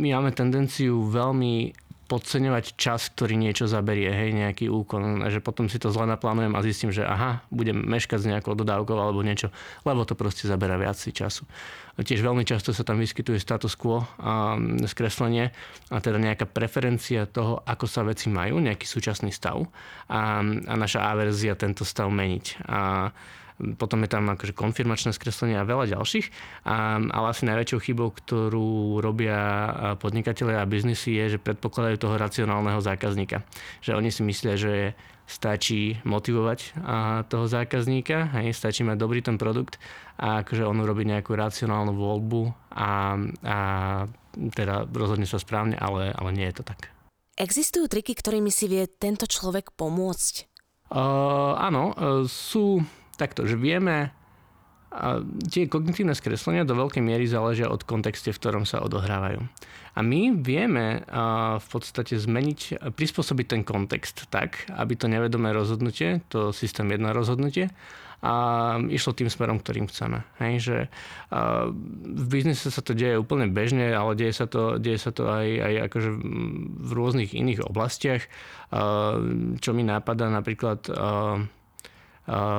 my 0.00 0.18
máme 0.18 0.34
tendenciu 0.34 1.06
veľmi 1.06 1.70
podceňovať 2.10 2.74
čas, 2.74 3.06
ktorý 3.14 3.38
niečo 3.38 3.70
zaberie, 3.70 4.10
hej, 4.10 4.34
nejaký 4.34 4.66
úkon, 4.66 5.30
že 5.30 5.38
potom 5.38 5.70
si 5.70 5.78
to 5.78 5.94
zle 5.94 6.10
naplánujem 6.10 6.58
a 6.58 6.64
zistím, 6.66 6.90
že 6.90 7.06
aha, 7.06 7.46
budem 7.54 7.78
meškať 7.78 8.18
s 8.18 8.26
nejakou 8.26 8.58
dodávkou 8.58 8.98
alebo 8.98 9.22
niečo, 9.22 9.54
lebo 9.86 10.02
to 10.02 10.18
proste 10.18 10.50
zabera 10.50 10.74
viac 10.74 10.98
si 10.98 11.14
času. 11.14 11.46
Tiež 11.94 12.18
veľmi 12.26 12.42
často 12.42 12.74
sa 12.74 12.82
tam 12.82 12.98
vyskytuje 12.98 13.38
status 13.38 13.78
quo 13.78 14.02
a 14.18 14.58
skreslenie 14.90 15.54
a 15.92 16.02
teda 16.02 16.18
nejaká 16.18 16.50
preferencia 16.50 17.30
toho, 17.30 17.62
ako 17.62 17.86
sa 17.86 18.02
veci 18.02 18.26
majú, 18.26 18.58
nejaký 18.58 18.90
súčasný 18.90 19.30
stav 19.30 19.62
a, 20.10 20.42
a 20.42 20.74
naša 20.74 21.06
averzia 21.06 21.54
tento 21.54 21.86
stav 21.86 22.10
meniť. 22.10 22.66
A 22.66 23.12
potom 23.76 24.02
je 24.04 24.10
tam 24.10 24.28
akože 24.30 24.56
konfirmačné 24.56 25.12
skreslenie 25.12 25.60
a 25.60 25.68
veľa 25.68 25.92
ďalších. 25.96 26.26
A, 26.66 26.98
ale 27.00 27.26
asi 27.32 27.48
najväčšou 27.48 27.80
chybou, 27.80 28.10
ktorú 28.12 28.98
robia 29.04 29.38
podnikatelia 30.00 30.62
a 30.62 30.70
biznisy 30.70 31.16
je, 31.16 31.36
že 31.36 31.42
predpokladajú 31.42 31.96
toho 32.00 32.16
racionálneho 32.16 32.80
zákazníka. 32.80 33.44
Že 33.84 34.00
oni 34.00 34.10
si 34.10 34.22
myslia, 34.24 34.54
že 34.56 34.74
stačí 35.30 36.02
motivovať 36.02 36.74
toho 37.30 37.46
zákazníka, 37.46 38.34
hej, 38.42 38.50
stačí 38.50 38.82
mať 38.82 38.98
dobrý 38.98 39.22
ten 39.22 39.38
produkt 39.38 39.78
a 40.18 40.42
akože 40.42 40.66
on 40.66 40.82
urobí 40.82 41.06
nejakú 41.06 41.38
racionálnu 41.38 41.94
voľbu 41.94 42.50
a, 42.74 43.14
a 43.46 43.58
teda 44.34 44.90
rozhodne 44.90 45.30
sa 45.30 45.38
správne, 45.38 45.78
ale, 45.78 46.10
ale 46.10 46.30
nie 46.34 46.50
je 46.50 46.58
to 46.58 46.64
tak. 46.66 46.90
Existujú 47.38 47.86
triky, 47.86 48.18
ktorými 48.18 48.50
si 48.50 48.66
vie 48.66 48.84
tento 48.90 49.24
človek 49.24 49.72
pomôcť? 49.78 50.50
Uh, 50.90 51.54
áno, 51.56 51.94
uh, 51.94 52.26
sú 52.26 52.82
takto, 53.20 53.44
že 53.44 53.60
vieme, 53.60 54.16
a 54.90 55.22
tie 55.46 55.70
kognitívne 55.70 56.18
skreslenia 56.18 56.66
do 56.66 56.74
veľkej 56.74 56.98
miery 56.98 57.28
záležia 57.28 57.70
od 57.70 57.86
kontexte, 57.86 58.34
v 58.34 58.40
ktorom 58.42 58.64
sa 58.66 58.82
odohrávajú. 58.82 59.38
A 59.94 60.00
my 60.02 60.34
vieme 60.34 61.06
v 61.60 61.66
podstate 61.70 62.18
zmeniť, 62.18 62.90
prispôsobiť 62.98 63.46
ten 63.46 63.62
kontext 63.62 64.26
tak, 64.34 64.66
aby 64.74 64.98
to 64.98 65.06
nevedomé 65.06 65.54
rozhodnutie, 65.54 66.26
to 66.26 66.50
systém 66.50 66.90
1 66.90 67.06
rozhodnutie, 67.14 67.70
a 68.20 68.76
išlo 68.92 69.16
tým 69.16 69.32
smerom, 69.32 69.64
ktorým 69.64 69.88
chceme. 69.88 70.20
Hej, 70.44 70.54
že 70.60 70.76
v 72.04 72.24
biznise 72.28 72.68
sa 72.68 72.84
to 72.84 72.92
deje 72.92 73.16
úplne 73.16 73.48
bežne, 73.48 73.96
ale 73.96 74.12
deje 74.12 74.36
sa 74.36 74.44
to, 74.44 74.76
deje 74.76 75.00
sa 75.00 75.08
to 75.08 75.24
aj, 75.24 75.48
aj 75.48 75.74
akože 75.88 76.10
v 76.84 76.90
rôznych 76.92 77.32
iných 77.32 77.64
oblastiach. 77.64 78.26
Čo 79.56 79.70
mi 79.72 79.82
nápada 79.88 80.28
napríklad 80.28 80.84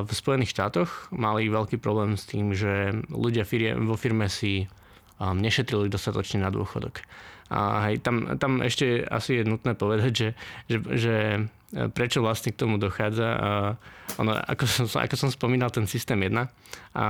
v 0.03 0.11
Spojených 0.11 0.51
štátoch 0.51 1.07
mali 1.15 1.47
veľký 1.47 1.79
problém 1.79 2.19
s 2.19 2.27
tým, 2.27 2.51
že 2.51 2.91
ľudia 3.07 3.47
vo 3.79 3.95
firme 3.95 4.27
si 4.27 4.67
um, 5.15 5.39
nešetrili 5.39 5.87
dostatočne 5.87 6.43
na 6.43 6.51
dôchodok. 6.51 7.07
A 7.51 7.91
hej, 7.91 7.99
tam, 7.99 8.39
tam 8.39 8.63
ešte 8.63 9.03
asi 9.03 9.43
je 9.43 9.43
nutné 9.43 9.75
povedať, 9.75 10.11
že, 10.15 10.29
že, 10.71 10.77
že 10.95 11.15
e, 11.35 11.91
prečo 11.91 12.23
vlastne 12.23 12.55
k 12.55 12.63
tomu 12.63 12.79
dochádza. 12.79 13.27
A 13.27 13.49
ono, 14.15 14.39
ako, 14.39 14.63
som, 14.63 14.87
ako 14.87 15.15
som 15.19 15.27
spomínal, 15.27 15.67
ten 15.67 15.83
systém 15.83 16.15
1, 16.15 16.31
a 16.31 17.05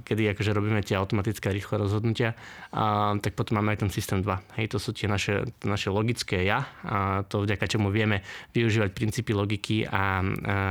kedy 0.00 0.32
akože 0.32 0.56
robíme 0.56 0.80
tie 0.80 0.96
automatické 0.96 1.52
rýchle 1.52 1.84
rozhodnutia, 1.84 2.32
a, 2.72 3.12
tak 3.20 3.36
potom 3.36 3.60
máme 3.60 3.76
aj 3.76 3.84
ten 3.84 3.92
systém 3.92 4.24
2. 4.24 4.56
Hej, 4.56 4.72
to 4.72 4.80
sú 4.80 4.96
tie 4.96 5.04
naše, 5.04 5.44
naše 5.68 5.92
logické 5.92 6.48
ja, 6.48 6.64
a 6.80 7.20
to 7.28 7.44
vďaka 7.44 7.68
čomu 7.68 7.92
vieme 7.92 8.24
využívať 8.56 8.88
princípy 8.96 9.36
logiky 9.36 9.84
a, 9.84 9.92
a, 9.92 10.04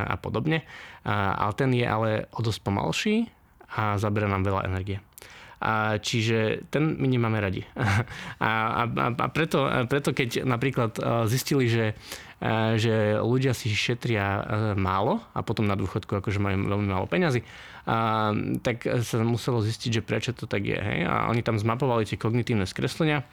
a 0.10 0.16
podobne. 0.18 0.66
A, 1.06 1.38
ale 1.38 1.54
ten 1.54 1.70
je 1.70 1.86
ale 1.86 2.26
o 2.34 2.42
dosť 2.42 2.60
pomalší 2.66 3.30
a 3.78 4.02
zabera 4.02 4.26
nám 4.26 4.42
veľa 4.42 4.66
energie. 4.66 4.98
A 5.64 5.96
čiže 5.96 6.68
ten 6.68 7.00
my 7.00 7.08
nemáme 7.08 7.40
radi. 7.40 7.64
A, 8.44 8.84
a, 8.84 9.08
a 9.16 9.28
preto, 9.32 9.64
preto 9.88 10.12
keď 10.12 10.44
napríklad 10.44 11.00
e, 11.00 11.02
zistili, 11.32 11.72
že, 11.72 11.96
e, 12.44 12.76
že 12.76 13.16
ľudia 13.24 13.56
si 13.56 13.72
šetria 13.72 14.26
e, 14.28 14.42
málo 14.76 15.24
a 15.32 15.40
potom 15.40 15.64
na 15.64 15.80
dôchodku 15.80 16.20
akože 16.20 16.44
majú 16.44 16.68
veľmi 16.68 16.88
málo 16.92 17.08
peňazí, 17.08 17.48
tak 18.64 18.88
sa 19.04 19.16
muselo 19.24 19.60
zistiť, 19.60 20.00
že 20.00 20.02
prečo 20.04 20.32
to 20.36 20.48
tak 20.48 20.64
je. 20.68 20.76
Hej? 20.76 21.00
A 21.08 21.28
oni 21.32 21.44
tam 21.44 21.56
zmapovali 21.60 22.08
tie 22.08 22.20
kognitívne 22.20 22.68
skreslenia 22.68 23.24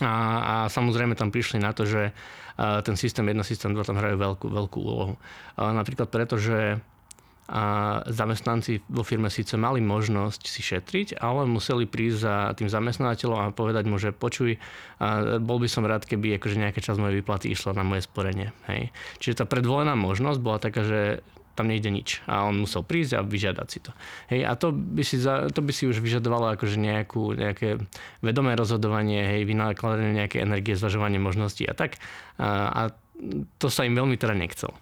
a, 0.00 0.12
a 0.40 0.54
samozrejme 0.72 1.16
tam 1.16 1.28
prišli 1.32 1.60
na 1.60 1.72
to, 1.76 1.84
že 1.84 2.12
ten 2.60 2.92
systém 3.00 3.24
1, 3.24 3.40
systém 3.40 3.72
2 3.72 3.80
tam 3.88 3.96
hrajú 3.96 4.20
veľkú, 4.20 4.46
veľkú 4.52 4.78
úlohu. 4.84 5.16
Napríklad 5.56 6.12
preto, 6.12 6.36
že 6.36 6.84
a 7.50 7.62
zamestnanci 8.06 8.86
vo 8.86 9.02
firme 9.02 9.26
síce 9.26 9.58
mali 9.58 9.82
možnosť 9.82 10.42
si 10.46 10.62
šetriť, 10.62 11.18
ale 11.18 11.50
museli 11.50 11.82
prísť 11.82 12.18
za 12.22 12.34
tým 12.54 12.70
zamestnávateľom 12.70 13.38
a 13.42 13.50
povedať 13.50 13.90
mu, 13.90 13.98
že 13.98 14.14
počuj, 14.14 14.54
bol 15.42 15.58
by 15.58 15.66
som 15.66 15.82
rád, 15.82 16.06
keby 16.06 16.38
akože 16.38 16.62
nejaká 16.62 16.78
časť 16.78 17.02
mojej 17.02 17.18
výplaty 17.18 17.50
išla 17.50 17.74
na 17.74 17.82
moje 17.82 18.06
sporenie. 18.06 18.54
Hej. 18.70 18.94
Čiže 19.18 19.42
tá 19.42 19.44
predvolená 19.50 19.98
možnosť 19.98 20.38
bola 20.38 20.62
taká, 20.62 20.86
že 20.86 21.00
tam 21.58 21.66
nejde 21.66 21.90
nič. 21.90 22.22
A 22.30 22.46
on 22.46 22.56
musel 22.56 22.86
prísť 22.86 23.18
a 23.18 23.26
vyžiadať 23.26 23.66
si 23.66 23.78
to. 23.82 23.90
Hej, 24.30 24.46
a 24.46 24.54
to 24.54 24.70
by 24.70 25.02
si, 25.02 25.18
za, 25.18 25.50
to 25.50 25.60
by 25.60 25.74
si 25.74 25.90
už 25.90 25.98
vyžadovalo 25.98 26.54
akože 26.54 26.78
nejakú, 26.78 27.34
nejaké 27.34 27.82
vedomé 28.22 28.54
rozhodovanie, 28.54 29.26
hej, 29.26 29.42
vynakladanie 29.44 30.14
nejaké 30.14 30.40
energie, 30.40 30.78
zvažovanie 30.78 31.18
možností 31.18 31.66
a 31.66 31.74
tak. 31.74 31.98
A, 32.38 32.70
a 32.70 32.82
to 33.60 33.68
sa 33.68 33.84
im 33.84 33.94
veľmi 33.96 34.16
teda 34.16 34.34
nechcel. 34.34 34.72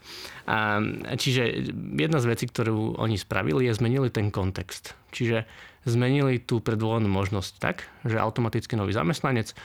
A, 0.49 0.80
čiže 1.18 1.71
jedna 1.99 2.18
z 2.23 2.28
vecí, 2.30 2.45
ktorú 2.49 2.97
oni 2.97 3.18
spravili, 3.18 3.68
je 3.68 3.76
zmenili 3.76 4.09
ten 4.09 4.33
kontext. 4.33 4.95
Čiže 5.12 5.45
zmenili 5.88 6.38
tú 6.38 6.61
predvolenú 6.61 7.09
možnosť 7.09 7.52
tak, 7.59 7.88
že 8.04 8.21
automaticky 8.21 8.76
nový 8.76 8.92
zamestnanec 8.92 9.57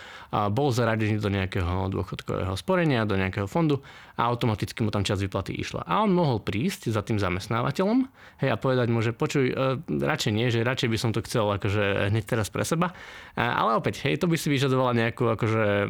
bol 0.50 0.74
zaradený 0.74 1.22
do 1.22 1.30
nejakého 1.30 1.92
dôchodkového 1.94 2.58
sporenia, 2.58 3.06
do 3.06 3.20
nejakého 3.20 3.46
fondu 3.46 3.84
a 4.14 4.30
automaticky 4.30 4.86
mu 4.86 4.94
tam 4.94 5.02
čas 5.02 5.22
vyplaty 5.22 5.58
išla. 5.58 5.90
A 5.90 6.06
on 6.06 6.14
mohol 6.14 6.38
prísť 6.38 6.94
za 6.94 7.02
tým 7.02 7.18
zamestnávateľom 7.18 8.06
hej, 8.46 8.50
a 8.54 8.58
povedať 8.58 8.88
mu, 8.94 9.02
že 9.02 9.10
počuj, 9.10 9.50
e, 9.50 9.54
radšej 9.90 10.32
nie, 10.34 10.54
že 10.54 10.62
radšej 10.62 10.90
by 10.90 10.98
som 11.02 11.10
to 11.14 11.26
chcel 11.26 11.50
akože 11.50 12.14
hneď 12.14 12.24
teraz 12.26 12.54
pre 12.54 12.62
seba. 12.62 12.94
Ale 13.34 13.74
opäť, 13.82 14.06
hej, 14.06 14.22
to 14.22 14.30
by 14.30 14.38
si 14.38 14.54
vyžadovalo 14.54 14.94
nejakú 14.94 15.34
akože 15.34 15.90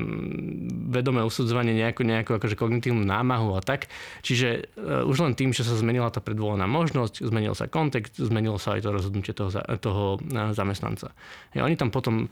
vedomé 0.87 1.27
usudzovanie, 1.27 1.75
nejakú, 1.75 2.07
nejakú 2.07 2.39
akože 2.39 2.55
kognitívnu 2.55 3.03
námahu 3.03 3.59
a 3.59 3.61
tak. 3.61 3.91
Čiže 4.23 4.71
e, 4.71 5.03
už 5.03 5.19
len 5.19 5.35
tým, 5.35 5.51
že 5.51 5.67
sa 5.67 5.75
zmenila 5.75 6.07
tá 6.07 6.23
predvolená 6.23 6.63
možnosť, 6.63 7.27
zmenil 7.27 7.51
sa 7.51 7.67
kontext, 7.67 8.15
zmenilo 8.15 8.55
sa 8.55 8.79
aj 8.79 8.87
to 8.87 8.89
rozhodnutie 8.95 9.35
toho, 9.35 9.51
toho 9.83 10.03
zamestnanca. 10.31 11.11
Hej, 11.51 11.61
oni 11.65 11.75
tam 11.75 11.91
potom 11.91 12.25
e, 12.25 12.27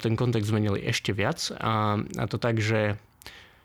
ten 0.00 0.16
kontext 0.16 0.48
zmenili 0.48 0.80
ešte 0.84 1.12
viac 1.12 1.52
a, 1.60 1.98
a 2.00 2.24
to 2.24 2.40
tak, 2.40 2.58
že 2.58 2.96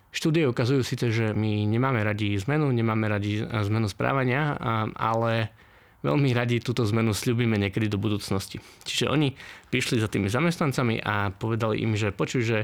štúdie 0.10 0.50
ukazujú 0.50 0.82
síce, 0.82 1.14
že 1.14 1.32
my 1.38 1.70
nemáme 1.70 2.02
radi 2.02 2.34
zmenu, 2.42 2.74
nemáme 2.74 3.06
radi 3.06 3.46
zmenu 3.46 3.86
správania, 3.86 4.58
ale 4.98 5.54
veľmi 6.02 6.32
radi 6.32 6.64
túto 6.64 6.82
zmenu 6.88 7.12
slúbime 7.12 7.60
niekedy 7.60 7.92
do 7.92 8.02
budúcnosti. 8.02 8.64
Čiže 8.88 9.12
oni 9.12 9.36
prišli 9.70 10.00
za 10.00 10.08
tými 10.08 10.32
zamestnancami 10.32 11.04
a 11.04 11.30
povedali 11.36 11.84
im, 11.84 11.94
že 11.94 12.16
počuj, 12.16 12.42
že 12.42 12.60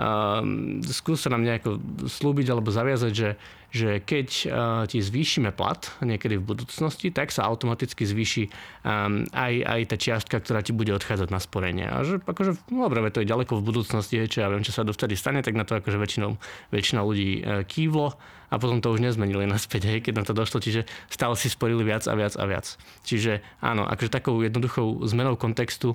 uh, 0.00 0.40
skús 0.88 1.20
sa 1.20 1.28
nám 1.28 1.44
nejako 1.44 1.76
slúbiť 2.08 2.48
alebo 2.48 2.72
zaviazať, 2.72 3.12
že, 3.12 3.30
že 3.68 4.00
keď 4.00 4.28
uh, 4.48 4.48
ti 4.88 5.04
zvýšime 5.04 5.52
plat 5.52 5.84
niekedy 6.00 6.40
v 6.40 6.48
budúcnosti, 6.56 7.12
tak 7.12 7.28
sa 7.28 7.44
automaticky 7.44 8.08
zvýši 8.08 8.48
um, 8.48 9.28
aj, 9.36 9.54
aj 9.60 9.80
tá 9.92 9.96
čiastka, 10.00 10.36
ktorá 10.40 10.64
ti 10.64 10.72
bude 10.72 10.96
odchádzať 10.96 11.28
na 11.28 11.38
sporenie. 11.38 11.84
A 11.84 12.00
že 12.00 12.16
akože, 12.24 12.72
no 12.72 12.88
dobre, 12.88 13.12
to 13.12 13.20
je 13.20 13.28
ďaleko 13.28 13.60
v 13.60 13.66
budúcnosti, 13.68 14.24
čo 14.24 14.40
ja 14.40 14.48
viem, 14.48 14.64
čo 14.64 14.72
sa 14.72 14.88
dovtedy 14.88 15.20
stane, 15.20 15.44
tak 15.44 15.52
na 15.52 15.68
to 15.68 15.76
akože 15.76 16.00
väčšinou, 16.00 16.40
väčšina 16.72 17.00
ľudí 17.04 17.30
uh, 17.44 17.62
kývlo 17.68 18.16
a 18.50 18.58
potom 18.58 18.82
to 18.82 18.90
už 18.90 18.98
nezmenili 18.98 19.46
naspäť, 19.46 19.86
hej, 19.86 19.98
keď 20.02 20.20
na 20.20 20.24
to 20.26 20.34
došlo, 20.34 20.58
čiže 20.58 20.84
stále 21.06 21.38
si 21.38 21.46
sporili 21.46 21.86
viac 21.86 22.04
a 22.10 22.18
viac 22.18 22.34
a 22.34 22.44
viac. 22.50 22.66
Čiže 23.06 23.40
áno, 23.62 23.86
akože 23.86 24.10
takou 24.10 24.42
jednoduchou 24.42 25.06
zmenou 25.06 25.38
kontextu 25.38 25.94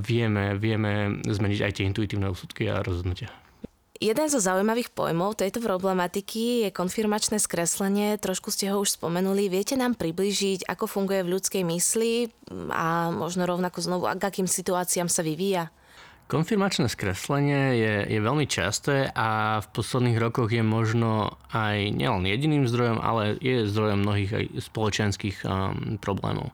vieme, 0.00 0.56
vieme 0.56 1.20
zmeniť 1.24 1.60
aj 1.60 1.72
tie 1.76 1.84
intuitívne 1.84 2.32
úsudky 2.32 2.72
a 2.72 2.80
rozhodnutia. 2.80 3.28
Jeden 3.96 4.28
zo 4.28 4.36
zaujímavých 4.36 4.92
pojmov 4.92 5.40
tejto 5.40 5.64
problematiky 5.64 6.68
je 6.68 6.70
konfirmačné 6.72 7.40
skreslenie. 7.40 8.20
Trošku 8.20 8.52
ste 8.52 8.68
ho 8.68 8.76
už 8.84 9.00
spomenuli. 9.00 9.48
Viete 9.48 9.72
nám 9.72 9.96
približiť, 9.96 10.68
ako 10.68 10.84
funguje 10.84 11.24
v 11.24 11.32
ľudskej 11.32 11.64
mysli 11.64 12.28
a 12.68 13.08
možno 13.08 13.48
rovnako 13.48 13.80
znovu, 13.80 14.04
k 14.04 14.20
akým 14.20 14.44
situáciám 14.44 15.08
sa 15.08 15.24
vyvíja? 15.24 15.72
Konfirmačné 16.26 16.90
skreslenie 16.90 17.78
je, 17.78 17.94
je 18.10 18.18
veľmi 18.18 18.50
časté 18.50 19.06
a 19.14 19.62
v 19.62 19.66
posledných 19.70 20.18
rokoch 20.18 20.50
je 20.50 20.58
možno 20.58 21.38
aj 21.54 21.94
nielen 21.94 22.26
jediným 22.26 22.66
zdrojom, 22.66 22.98
ale 22.98 23.38
je 23.38 23.70
zdrojom 23.70 24.02
mnohých 24.02 24.32
aj 24.34 24.44
spoločenských 24.58 25.46
um, 25.46 26.02
problémov. 26.02 26.50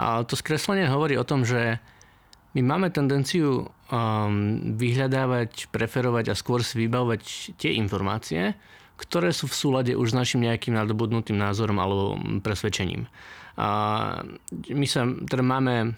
A 0.00 0.24
to 0.24 0.40
skreslenie 0.40 0.88
hovorí 0.88 1.20
o 1.20 1.28
tom, 1.28 1.44
že 1.44 1.76
my 2.56 2.64
máme 2.64 2.88
tendenciu 2.88 3.68
um, 3.68 4.74
vyhľadávať, 4.80 5.68
preferovať 5.68 6.32
a 6.32 6.38
skôr 6.40 6.64
si 6.64 6.80
vybavovať 6.80 7.54
tie 7.60 7.76
informácie, 7.76 8.56
ktoré 8.96 9.36
sú 9.36 9.52
v 9.52 9.58
súlade 9.60 9.92
už 10.00 10.12
s 10.12 10.18
našim 10.18 10.40
nejakým 10.48 10.72
nadobudnutým 10.72 11.36
názorom 11.36 11.76
alebo 11.76 12.16
presvedčením. 12.40 13.04
A 13.60 13.68
my 14.72 14.86
sa 14.88 15.04
teda 15.04 15.44
máme 15.44 15.92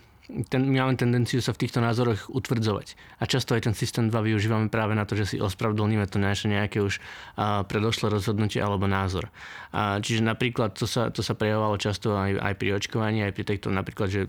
ten, 0.49 0.65
my 0.65 0.83
máme 0.83 0.97
tendenciu 0.97 1.45
sa 1.45 1.53
v 1.53 1.67
týchto 1.67 1.85
názoroch 1.85 2.31
utvrdzovať. 2.33 2.97
A 3.21 3.29
často 3.29 3.53
aj 3.53 3.69
ten 3.69 3.75
systém 3.77 4.09
2 4.09 4.15
využívame 4.15 4.73
práve 4.73 4.97
na 4.97 5.05
to, 5.05 5.15
že 5.15 5.35
si 5.35 5.37
ospravedlníme 5.39 6.09
to 6.09 6.17
naše 6.17 6.49
nejaké 6.49 6.81
už 6.81 6.99
uh, 6.99 7.63
predošlé 7.69 8.09
rozhodnutie 8.11 8.59
alebo 8.61 8.89
názor. 8.89 9.29
Uh, 9.73 10.01
čiže 10.01 10.25
napríklad 10.25 10.75
to 10.75 10.89
sa, 10.89 11.13
to 11.13 11.21
sa 11.21 11.37
prejavovalo 11.37 11.77
často 11.77 12.17
aj, 12.17 12.41
aj 12.41 12.55
pri 12.57 12.69
očkovaní, 12.81 13.25
aj 13.25 13.33
pri 13.37 13.45
tejto 13.55 13.69
napríklad, 13.69 14.09
že 14.09 14.21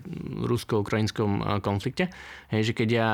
rusko-ukrajinskom 0.44 1.60
konflikte. 1.64 2.12
Hej, 2.52 2.70
že 2.70 2.72
keď 2.76 2.88
ja 2.88 3.08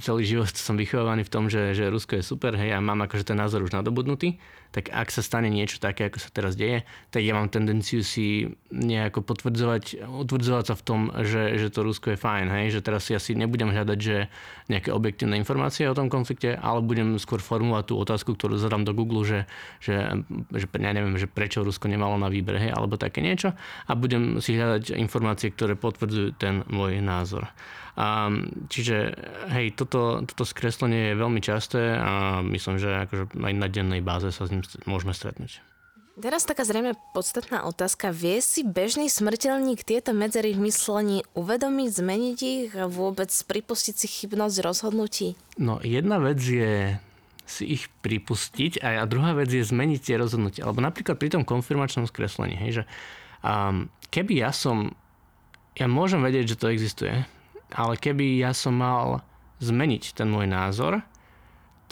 celý 0.00 0.26
život 0.26 0.50
som 0.52 0.74
vychovaný 0.74 1.22
v 1.26 1.32
tom, 1.32 1.46
že, 1.46 1.76
že 1.76 1.92
Rusko 1.92 2.18
je 2.18 2.24
super, 2.24 2.56
hej, 2.56 2.74
a 2.74 2.78
mám 2.82 3.04
akože 3.04 3.28
ten 3.28 3.38
názor 3.38 3.62
už 3.62 3.76
nadobudnutý, 3.76 4.40
tak 4.72 4.88
ak 4.88 5.12
sa 5.12 5.20
stane 5.20 5.52
niečo 5.52 5.76
také, 5.76 6.08
ako 6.08 6.18
sa 6.18 6.32
teraz 6.32 6.56
deje, 6.56 6.88
tak 7.12 7.20
ja 7.20 7.36
mám 7.36 7.52
tendenciu 7.52 8.00
si 8.00 8.56
nejako 8.72 9.20
potvrdzovať, 9.20 10.08
utvrdzovať 10.08 10.64
sa 10.72 10.74
v 10.74 10.82
tom, 10.82 11.00
že, 11.20 11.60
že 11.60 11.68
to 11.68 11.84
Rusko 11.84 12.16
je 12.16 12.18
fajn, 12.18 12.46
hej? 12.48 12.66
že 12.72 12.80
teraz 12.80 13.04
si 13.04 13.12
asi 13.12 13.36
nebudem 13.36 13.68
hľadať 13.68 13.98
že 14.00 14.32
nejaké 14.72 14.88
objektívne 14.88 15.36
informácie 15.36 15.84
o 15.84 15.94
tom 15.94 16.08
konflikte, 16.08 16.56
ale 16.56 16.80
budem 16.80 17.20
skôr 17.20 17.44
formulovať 17.44 17.84
tú 17.92 17.94
otázku, 18.00 18.32
ktorú 18.32 18.56
zadám 18.56 18.88
do 18.88 18.96
Google, 18.96 19.28
že, 19.28 19.40
že, 19.84 20.24
že 20.56 20.66
ja 20.72 20.92
neviem, 20.96 21.20
že 21.20 21.28
prečo 21.28 21.60
Rusko 21.60 21.92
nemalo 21.92 22.16
na 22.16 22.32
výber, 22.32 22.56
hej? 22.56 22.72
alebo 22.72 22.96
také 22.96 23.20
niečo 23.20 23.52
a 23.84 23.92
budem 23.92 24.40
si 24.40 24.56
hľadať 24.56 24.96
informácie, 24.96 25.52
ktoré 25.52 25.76
potvrdzujú 25.76 26.40
ten 26.40 26.64
môj 26.72 27.04
názor. 27.04 27.52
A, 27.92 28.32
čiže 28.72 29.12
hej, 29.52 29.76
toto, 29.76 30.24
toto 30.24 30.48
skreslenie 30.48 31.12
je 31.12 31.20
veľmi 31.20 31.40
časté 31.44 31.92
a 32.00 32.40
myslím, 32.40 32.80
že 32.80 33.04
akože 33.04 33.36
aj 33.36 33.52
na 33.52 33.68
dennej 33.68 34.00
báze 34.00 34.32
sa 34.32 34.48
s 34.48 34.52
ním 34.52 34.64
môžeme 34.88 35.12
stretnúť. 35.12 35.60
Teraz 36.12 36.44
taká 36.44 36.68
zrejme 36.68 36.92
podstatná 37.16 37.64
otázka. 37.64 38.12
Vie 38.12 38.44
si 38.44 38.60
bežný 38.68 39.08
smrteľník 39.08 39.80
tieto 39.80 40.12
medzery 40.12 40.52
v 40.52 40.68
myslení 40.68 41.24
uvedomiť, 41.32 41.88
zmeniť 41.88 42.38
ich 42.44 42.72
a 42.76 42.84
vôbec 42.84 43.32
pripustiť 43.32 43.94
si 43.96 44.06
chybnosť 44.08 44.56
rozhodnutí? 44.60 45.40
No 45.56 45.80
jedna 45.80 46.20
vec 46.20 46.36
je 46.36 47.00
si 47.48 47.64
ich 47.68 47.88
pripustiť 48.00 48.80
a 48.80 49.04
druhá 49.04 49.36
vec 49.36 49.52
je 49.52 49.64
zmeniť 49.64 50.00
tie 50.00 50.16
rozhodnutia. 50.16 50.64
Alebo 50.64 50.80
napríklad 50.80 51.20
pri 51.20 51.32
tom 51.32 51.44
konfirmačnom 51.44 52.08
skreslení, 52.08 52.56
hej, 52.56 52.70
že 52.80 52.84
um, 53.44 53.92
keby 54.08 54.40
ja 54.40 54.50
som, 54.54 54.96
ja 55.76 55.88
môžem 55.88 56.24
vedieť, 56.24 56.56
že 56.56 56.60
to 56.60 56.72
existuje, 56.72 57.12
ale 57.76 57.96
keby 57.96 58.40
ja 58.40 58.52
som 58.52 58.78
mal 58.78 59.24
zmeniť 59.62 60.18
ten 60.18 60.28
môj 60.28 60.50
názor, 60.50 61.02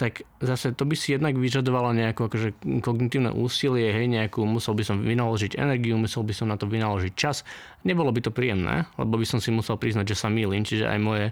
tak 0.00 0.24
zase 0.40 0.72
to 0.72 0.88
by 0.88 0.96
si 0.96 1.12
jednak 1.12 1.36
vyžadovalo 1.36 1.92
nejaké 1.92 2.24
akože 2.24 2.48
kognitívne 2.80 3.36
úsilie, 3.36 3.92
hej, 3.92 4.08
nejakú, 4.08 4.48
musel 4.48 4.72
by 4.72 4.80
som 4.80 5.04
vynaložiť 5.04 5.60
energiu, 5.60 6.00
musel 6.00 6.24
by 6.24 6.32
som 6.32 6.48
na 6.48 6.56
to 6.56 6.64
vynaložiť 6.64 7.12
čas. 7.12 7.44
Nebolo 7.84 8.08
by 8.08 8.24
to 8.24 8.32
príjemné, 8.32 8.88
lebo 8.96 9.20
by 9.20 9.28
som 9.28 9.44
si 9.44 9.52
musel 9.52 9.76
priznať, 9.76 10.16
že 10.16 10.20
sa 10.24 10.32
milím, 10.32 10.64
čiže 10.64 10.88
aj 10.88 10.98
moje, 11.04 11.26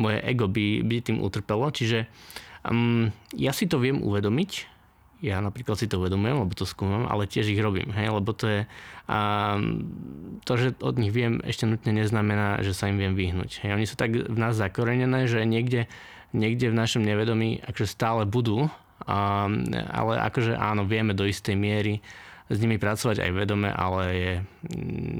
moje 0.00 0.24
ego 0.24 0.48
by, 0.48 0.80
by 0.88 1.04
tým 1.04 1.20
utrpelo. 1.20 1.68
Čiže 1.68 2.08
um, 2.64 3.12
ja 3.36 3.52
si 3.52 3.68
to 3.68 3.76
viem 3.76 4.00
uvedomiť, 4.00 4.73
ja 5.24 5.40
napríklad 5.40 5.80
si 5.80 5.88
to 5.88 5.96
uvedomujem, 5.96 6.44
lebo 6.44 6.52
to 6.52 6.68
skúmam, 6.68 7.08
ale 7.08 7.24
tiež 7.24 7.48
ich 7.48 7.56
robím, 7.56 7.88
hej, 7.96 8.12
lebo 8.12 8.36
to 8.36 8.44
je, 8.44 8.60
a, 9.08 9.18
to, 10.44 10.52
že 10.60 10.76
od 10.84 11.00
nich 11.00 11.16
viem, 11.16 11.40
ešte 11.40 11.64
nutne 11.64 11.96
neznamená, 11.96 12.60
že 12.60 12.76
sa 12.76 12.92
im 12.92 13.00
viem 13.00 13.16
vyhnúť. 13.16 13.64
Hej, 13.64 13.70
oni 13.72 13.86
sú 13.88 13.96
tak 13.96 14.12
v 14.12 14.36
nás 14.36 14.60
zakorenené, 14.60 15.24
že 15.24 15.48
niekde, 15.48 15.88
niekde 16.36 16.68
v 16.68 16.76
našom 16.76 17.00
nevedomí 17.00 17.64
akože 17.64 17.88
stále 17.88 18.22
budú, 18.28 18.68
a, 19.08 19.48
ale 19.88 20.12
akože 20.28 20.60
áno, 20.60 20.84
vieme 20.84 21.16
do 21.16 21.24
istej 21.24 21.56
miery 21.56 22.04
s 22.52 22.60
nimi 22.60 22.76
pracovať 22.76 23.24
aj 23.24 23.30
vedome, 23.32 23.72
ale 23.72 24.02
je, 24.12 24.32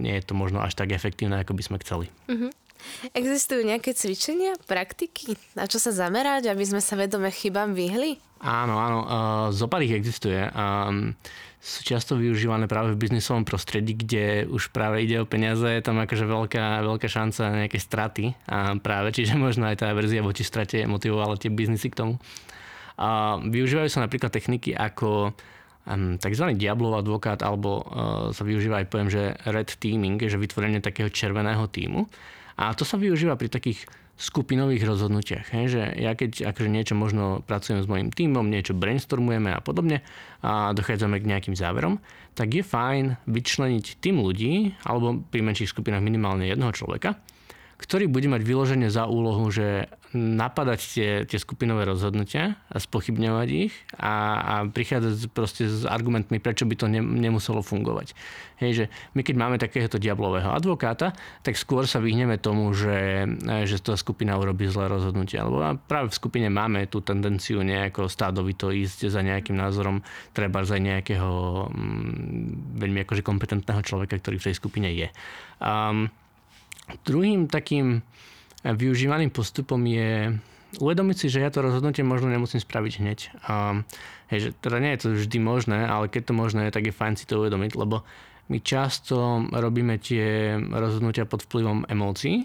nie 0.05 0.21
je 0.21 0.25
to 0.29 0.37
možno 0.37 0.61
až 0.61 0.77
tak 0.77 0.93
efektívne, 0.93 1.41
ako 1.41 1.57
by 1.57 1.63
sme 1.65 1.77
chceli. 1.81 2.13
Mm-hmm. 2.29 2.64
Existujú 3.13 3.65
nejaké 3.65 3.93
cvičenia, 3.93 4.57
praktiky, 4.65 5.37
na 5.57 5.69
čo 5.69 5.77
sa 5.77 5.93
zamerať, 5.93 6.49
aby 6.49 6.65
sme 6.65 6.81
sa 6.81 6.97
vedome 6.97 7.29
chybám 7.29 7.77
vyhli? 7.77 8.17
Áno, 8.45 8.77
áno, 8.77 9.01
uh, 9.05 9.09
zopár 9.53 9.81
ich 9.81 9.97
existuje. 9.97 10.37
Um, 10.53 11.17
sú 11.65 11.81
často 11.81 12.21
využívané 12.21 12.69
práve 12.69 12.93
v 12.93 13.01
biznisovom 13.09 13.49
prostredí, 13.49 13.97
kde 13.97 14.45
už 14.45 14.69
práve 14.69 15.01
ide 15.01 15.17
o 15.17 15.25
peniaze, 15.25 15.65
je 15.65 15.81
tam 15.81 15.97
akože 15.97 16.29
veľká, 16.29 16.85
veľká 16.85 17.09
šanca 17.09 17.41
na 17.49 17.65
nejaké 17.65 17.81
straty 17.81 18.37
a 18.45 18.77
práve, 18.77 19.17
čiže 19.17 19.41
možno 19.41 19.65
aj 19.65 19.81
tá 19.81 19.89
verzia 19.97 20.21
voči 20.21 20.45
strate 20.45 20.85
motivovala 20.85 21.41
tie 21.41 21.49
biznisy 21.49 21.89
k 21.89 22.05
tomu. 22.05 22.15
A 23.01 23.41
využívajú 23.41 23.89
sa 23.89 24.05
napríklad 24.05 24.29
techniky 24.29 24.77
ako 24.77 25.33
tzv. 26.21 26.45
diablov 26.57 27.01
advokát, 27.01 27.41
alebo 27.41 27.81
uh, 27.81 27.85
sa 28.33 28.45
využíva 28.45 28.85
aj 28.85 28.89
pojem, 28.89 29.09
že 29.09 29.23
red 29.49 29.69
teaming, 29.81 30.21
že 30.21 30.41
vytvorenie 30.41 30.81
takého 30.85 31.13
červeného 31.13 31.65
týmu. 31.69 32.09
A 32.55 32.71
to 32.73 32.87
sa 32.87 33.01
využíva 33.01 33.35
pri 33.35 33.51
takých 33.51 33.87
skupinových 34.15 34.87
rozhodnutiach. 34.87 35.51
Hej, 35.51 35.67
že 35.75 35.83
ja 35.99 36.15
keď 36.15 36.55
akože 36.55 36.71
niečo 36.71 36.95
možno 36.95 37.43
pracujem 37.43 37.83
s 37.83 37.91
mojim 37.91 38.15
tímom, 38.15 38.47
niečo 38.47 38.71
brainstormujeme 38.79 39.51
a 39.51 39.59
podobne 39.59 40.07
a 40.39 40.71
dochádzame 40.71 41.19
k 41.19 41.29
nejakým 41.35 41.59
záverom, 41.59 41.99
tak 42.39 42.55
je 42.55 42.63
fajn 42.63 43.19
vyčleniť 43.27 43.99
tým 43.99 44.23
ľudí, 44.23 44.79
alebo 44.87 45.19
pri 45.19 45.43
menších 45.43 45.71
skupinách 45.71 46.07
minimálne 46.07 46.47
jednoho 46.47 46.71
človeka, 46.71 47.19
ktorý 47.79 48.07
bude 48.07 48.31
mať 48.31 48.43
vyloženie 48.47 48.89
za 48.91 49.11
úlohu, 49.11 49.51
že 49.51 49.91
napadať 50.15 50.81
tie, 50.95 51.11
tie 51.27 51.39
skupinové 51.43 51.91
rozhodnutia 51.91 52.55
a 52.71 52.79
spochybňovať 52.79 53.49
ich 53.51 53.75
a, 53.99 54.15
a 54.39 54.55
prichádzať 54.71 55.35
proste 55.35 55.67
s 55.67 55.83
argumentmi, 55.83 56.39
prečo 56.39 56.71
by 56.71 56.75
to 56.79 56.87
ne, 56.87 57.03
nemuselo 57.03 57.67
fungovať. 57.67 58.15
Hej, 58.63 58.71
že 58.73 58.85
my 59.19 59.27
keď 59.27 59.35
máme 59.35 59.57
takéhoto 59.59 59.99
diablového 59.99 60.55
advokáta, 60.55 61.11
tak 61.43 61.59
skôr 61.59 61.91
sa 61.91 61.99
vyhneme 61.99 62.39
tomu, 62.39 62.71
že, 62.71 63.27
že 63.67 63.83
tá 63.83 63.99
skupina 63.99 64.39
urobí 64.39 64.71
zlé 64.71 64.87
rozhodnutie. 64.87 65.43
Lebo 65.43 65.59
práve 65.91 66.15
v 66.15 66.19
skupine 66.23 66.47
máme 66.47 66.87
tú 66.87 67.03
tendenciu 67.03 67.67
nejako 67.67 68.07
stádovito 68.07 68.71
ísť 68.71 69.11
za 69.11 69.19
nejakým 69.27 69.59
názorom, 69.59 70.07
treba 70.31 70.63
za 70.63 70.79
nejakého 70.79 71.67
mm, 71.75 72.79
veľmi 72.79 73.03
akože 73.03 73.27
kompetentného 73.27 73.83
človeka, 73.83 74.23
ktorý 74.23 74.39
v 74.39 74.47
tej 74.47 74.55
skupine 74.55 74.89
je. 74.95 75.11
Um, 75.59 76.07
druhým 77.05 77.49
takým 77.49 78.05
využívaným 78.65 79.29
postupom 79.29 79.81
je 79.85 80.33
uvedomiť 80.81 81.17
si, 81.17 81.27
že 81.31 81.45
ja 81.45 81.53
to 81.53 81.63
rozhodnutie 81.63 82.03
možno 82.03 82.33
nemusím 82.33 82.59
spraviť 82.59 82.93
hneď. 82.99 83.19
A, 83.47 83.85
hej, 84.33 84.39
že 84.41 84.51
teda 84.59 84.83
nie 84.83 84.91
je 84.97 85.01
to 85.01 85.09
vždy 85.15 85.39
možné, 85.39 85.79
ale 85.87 86.11
keď 86.11 86.33
to 86.33 86.35
možné 86.35 86.63
tak 86.75 86.89
je 86.89 86.95
fajn 86.97 87.15
si 87.21 87.25
to 87.29 87.39
uvedomiť, 87.39 87.79
lebo 87.79 88.03
my 88.49 88.59
často 88.61 89.47
robíme 89.49 89.97
tie 90.01 90.57
rozhodnutia 90.59 91.25
pod 91.25 91.49
vplyvom 91.49 91.89
emócií 91.89 92.45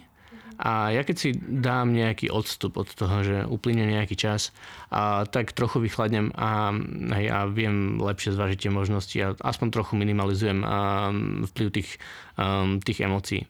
a 0.60 0.92
ja 0.92 1.08
keď 1.08 1.16
si 1.16 1.30
dám 1.40 1.96
nejaký 1.96 2.28
odstup 2.28 2.76
od 2.76 2.92
toho, 2.92 3.24
že 3.24 3.48
uplyne 3.48 3.88
nejaký 3.88 4.20
čas, 4.20 4.52
a 4.92 5.24
tak 5.24 5.56
trochu 5.56 5.80
vychladnem 5.80 6.36
a, 6.36 6.76
hej, 7.16 7.32
viem 7.56 7.96
lepšie 7.96 8.36
zvážiť 8.36 8.68
tie 8.68 8.72
možnosti 8.72 9.18
a 9.24 9.40
aspoň 9.40 9.68
trochu 9.72 9.96
minimalizujem 9.96 10.60
a, 10.68 11.16
vplyv 11.48 11.68
tých, 11.72 11.96
um, 12.36 12.84
tých 12.84 13.00
emócií. 13.00 13.48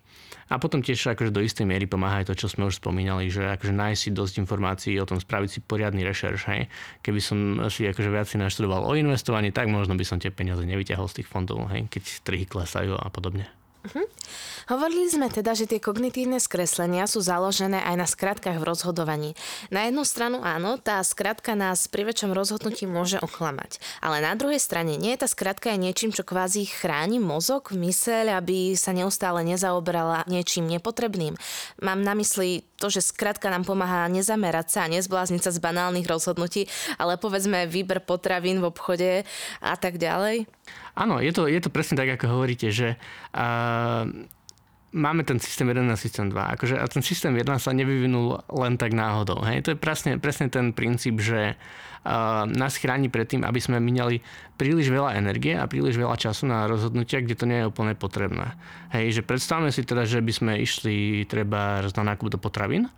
A 0.50 0.58
potom 0.58 0.82
tiež 0.82 1.14
akože 1.14 1.30
do 1.30 1.46
istej 1.46 1.70
miery 1.70 1.86
pomáha 1.86 2.26
aj 2.26 2.34
to, 2.34 2.46
čo 2.46 2.48
sme 2.50 2.66
už 2.66 2.82
spomínali, 2.82 3.30
že 3.30 3.46
akože 3.54 3.70
nájsť 3.70 4.00
si 4.02 4.10
dosť 4.10 4.34
informácií 4.42 4.98
o 4.98 5.06
tom, 5.06 5.22
spraviť 5.22 5.50
si 5.50 5.60
poriadny 5.62 6.02
rešerš. 6.02 6.42
Hej. 6.50 6.62
Keby 7.06 7.20
som 7.22 7.38
si 7.70 7.86
akože 7.86 8.10
viac 8.10 8.26
naštudoval 8.34 8.82
o 8.90 8.98
investovaní, 8.98 9.54
tak 9.54 9.70
možno 9.70 9.94
by 9.94 10.02
som 10.02 10.18
tie 10.18 10.34
peniaze 10.34 10.66
nevyťahol 10.66 11.06
z 11.06 11.22
tých 11.22 11.30
fondov, 11.30 11.70
hej, 11.70 11.86
keď 11.94 12.04
trhy 12.26 12.50
klesajú 12.50 12.98
a 12.98 13.08
podobne. 13.14 13.59
Uh-huh. 13.80 14.04
Hovorili 14.68 15.08
sme 15.08 15.32
teda, 15.32 15.56
že 15.56 15.64
tie 15.64 15.80
kognitívne 15.80 16.36
skreslenia 16.36 17.08
sú 17.08 17.24
založené 17.24 17.80
aj 17.80 17.96
na 17.96 18.04
skratkách 18.04 18.60
v 18.60 18.68
rozhodovaní. 18.68 19.40
Na 19.72 19.88
jednu 19.88 20.04
stranu 20.04 20.44
áno, 20.44 20.76
tá 20.76 21.00
skratka 21.00 21.56
nás 21.56 21.88
pri 21.88 22.12
väčšom 22.12 22.36
rozhodnutí 22.36 22.84
môže 22.84 23.24
oklamať. 23.24 23.80
Ale 24.04 24.20
na 24.20 24.36
druhej 24.36 24.60
strane 24.60 25.00
nie 25.00 25.16
je 25.16 25.24
tá 25.24 25.28
skratka 25.32 25.72
aj 25.72 25.80
niečím, 25.80 26.12
čo 26.12 26.28
kvázi 26.28 26.68
chráni 26.68 27.24
mozog, 27.24 27.72
myseľ, 27.72 28.44
aby 28.44 28.76
sa 28.76 28.92
neustále 28.92 29.48
nezaoberala 29.48 30.28
niečím 30.28 30.68
nepotrebným. 30.68 31.40
Mám 31.80 32.04
na 32.04 32.12
mysli 32.20 32.68
to, 32.76 32.92
že 32.92 33.00
skratka 33.00 33.48
nám 33.48 33.64
pomáha 33.64 34.12
nezamerať 34.12 34.68
sa 34.76 34.80
a 34.88 34.92
nezblázniť 34.92 35.40
sa 35.40 35.56
z 35.56 35.64
banálnych 35.64 36.08
rozhodnutí, 36.08 36.68
ale 37.00 37.16
povedzme 37.16 37.64
výber 37.64 38.04
potravín 38.04 38.60
v 38.60 38.68
obchode 38.72 39.24
a 39.64 39.74
tak 39.80 39.96
ďalej. 39.96 40.48
Áno, 40.98 41.22
je 41.22 41.32
to, 41.34 41.46
je 41.46 41.60
to 41.62 41.70
presne 41.74 41.98
tak, 41.98 42.10
ako 42.18 42.40
hovoríte, 42.40 42.70
že 42.74 42.98
uh, 43.36 44.06
máme 44.94 45.22
ten 45.22 45.38
systém 45.38 45.70
1 45.70 45.86
a 45.86 45.98
systém 45.98 46.30
2. 46.30 46.54
Akože, 46.58 46.76
a 46.78 46.86
ten 46.90 47.06
systém 47.06 47.34
1 47.34 47.46
sa 47.62 47.72
nevyvinul 47.74 48.42
len 48.50 48.74
tak 48.78 48.94
náhodou. 48.98 49.42
Hej? 49.46 49.70
To 49.70 49.70
je 49.74 49.78
presne, 49.78 50.18
presne 50.18 50.50
ten 50.50 50.74
princíp, 50.74 51.22
že 51.22 51.54
uh, 51.54 52.46
nás 52.50 52.78
chráni 52.82 53.08
pred 53.14 53.30
tým, 53.30 53.46
aby 53.46 53.62
sme 53.62 53.78
minali 53.78 54.26
príliš 54.58 54.90
veľa 54.90 55.16
energie 55.18 55.54
a 55.54 55.70
príliš 55.70 55.96
veľa 55.96 56.18
času 56.18 56.50
na 56.50 56.66
rozhodnutia, 56.66 57.22
kde 57.22 57.36
to 57.38 57.46
nie 57.46 57.62
je 57.62 57.70
úplne 57.70 57.94
potrebné. 57.94 58.58
Hej, 58.90 59.22
že 59.22 59.28
predstavme 59.28 59.70
si 59.70 59.86
teda, 59.86 60.10
že 60.10 60.20
by 60.26 60.32
sme 60.34 60.54
išli 60.58 61.24
treba 61.30 61.86
na 61.86 62.04
nákup 62.14 62.34
do 62.34 62.42
potravín 62.42 62.90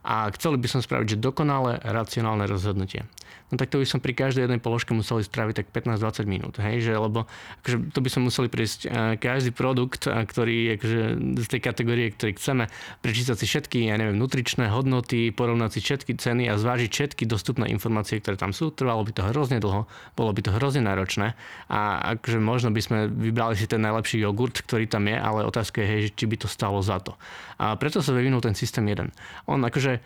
a 0.00 0.32
chceli 0.32 0.56
by 0.56 0.68
som 0.70 0.80
spraviť, 0.80 1.16
že 1.16 1.18
dokonale 1.20 1.76
racionálne 1.84 2.48
rozhodnutie. 2.48 3.04
No 3.50 3.58
tak 3.58 3.74
to 3.74 3.82
by 3.82 3.86
som 3.86 3.98
pri 3.98 4.14
každej 4.14 4.46
jednej 4.46 4.62
položke 4.62 4.94
museli 4.94 5.26
spraviť 5.26 5.54
tak 5.62 5.66
15-20 5.74 6.30
minút, 6.30 6.54
hej, 6.62 6.86
že, 6.86 6.94
lebo 6.94 7.26
akože, 7.62 7.90
to 7.90 7.98
by 7.98 8.08
som 8.08 8.22
museli 8.22 8.46
prísť 8.46 8.86
každý 9.18 9.50
produkt, 9.50 10.06
ktorý 10.06 10.78
akože, 10.78 11.00
z 11.42 11.46
tej 11.50 11.60
kategórie, 11.60 12.14
ktorý 12.14 12.38
chceme, 12.38 12.70
prečítať 13.02 13.34
si 13.34 13.46
všetky, 13.50 13.90
ja 13.90 13.98
neviem, 13.98 14.14
nutričné 14.14 14.70
hodnoty, 14.70 15.34
porovnať 15.34 15.70
si 15.74 15.80
všetky 15.82 16.12
ceny 16.14 16.46
a 16.46 16.54
zvážiť 16.54 16.90
všetky 16.90 17.26
dostupné 17.26 17.66
informácie, 17.74 18.22
ktoré 18.22 18.38
tam 18.38 18.54
sú. 18.54 18.70
Trvalo 18.70 19.02
by 19.02 19.12
to 19.18 19.22
hrozne 19.26 19.58
dlho, 19.58 19.90
bolo 20.14 20.30
by 20.30 20.40
to 20.46 20.54
hrozne 20.54 20.86
náročné 20.86 21.34
a 21.66 22.14
akože 22.14 22.38
možno 22.38 22.70
by 22.70 22.80
sme 22.80 22.98
vybrali 23.10 23.58
si 23.58 23.66
ten 23.66 23.82
najlepší 23.82 24.22
jogurt, 24.22 24.62
ktorý 24.62 24.86
tam 24.86 25.10
je, 25.10 25.18
ale 25.18 25.42
otázka 25.42 25.82
je, 25.82 25.86
hej, 25.90 26.02
či 26.14 26.30
by 26.30 26.36
to 26.38 26.46
stalo 26.46 26.78
za 26.86 27.02
to. 27.02 27.18
A 27.58 27.74
preto 27.74 27.98
sa 27.98 28.14
vyvinul 28.14 28.38
ten 28.38 28.54
systém 28.54 28.86
jeden. 28.86 29.10
On 29.50 29.58
akože 29.58 29.98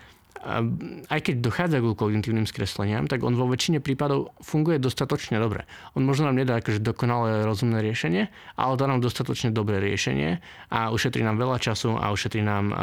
aj 1.08 1.20
keď 1.24 1.34
dochádza 1.40 1.78
k 1.80 1.96
kognitívnym 1.96 2.44
skresleniam, 2.44 3.08
tak 3.08 3.24
on 3.24 3.32
vo 3.32 3.48
väčšine 3.48 3.80
prípadov 3.80 4.36
funguje 4.44 4.76
dostatočne 4.76 5.40
dobre. 5.40 5.64
On 5.96 6.04
možno 6.04 6.28
nám 6.28 6.36
nedá 6.36 6.60
akože 6.60 6.84
dokonalé 6.84 7.48
rozumné 7.48 7.80
riešenie, 7.80 8.28
ale 8.58 8.72
dá 8.76 8.84
nám 8.84 9.00
dostatočne 9.00 9.54
dobré 9.54 9.80
riešenie 9.80 10.44
a 10.68 10.92
ušetrí 10.92 11.24
nám 11.24 11.40
veľa 11.40 11.58
času 11.62 11.96
a 11.96 12.12
ušetrí 12.12 12.44
nám 12.44 12.64
um, 12.70 12.76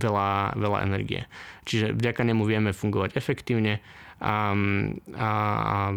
veľa, 0.00 0.56
veľa 0.56 0.78
energie. 0.88 1.28
Čiže 1.68 1.92
vďaka 1.92 2.24
nemu 2.24 2.42
vieme 2.48 2.70
fungovať 2.72 3.20
efektívne 3.20 3.84
a, 4.18 4.50
a, 5.14 5.30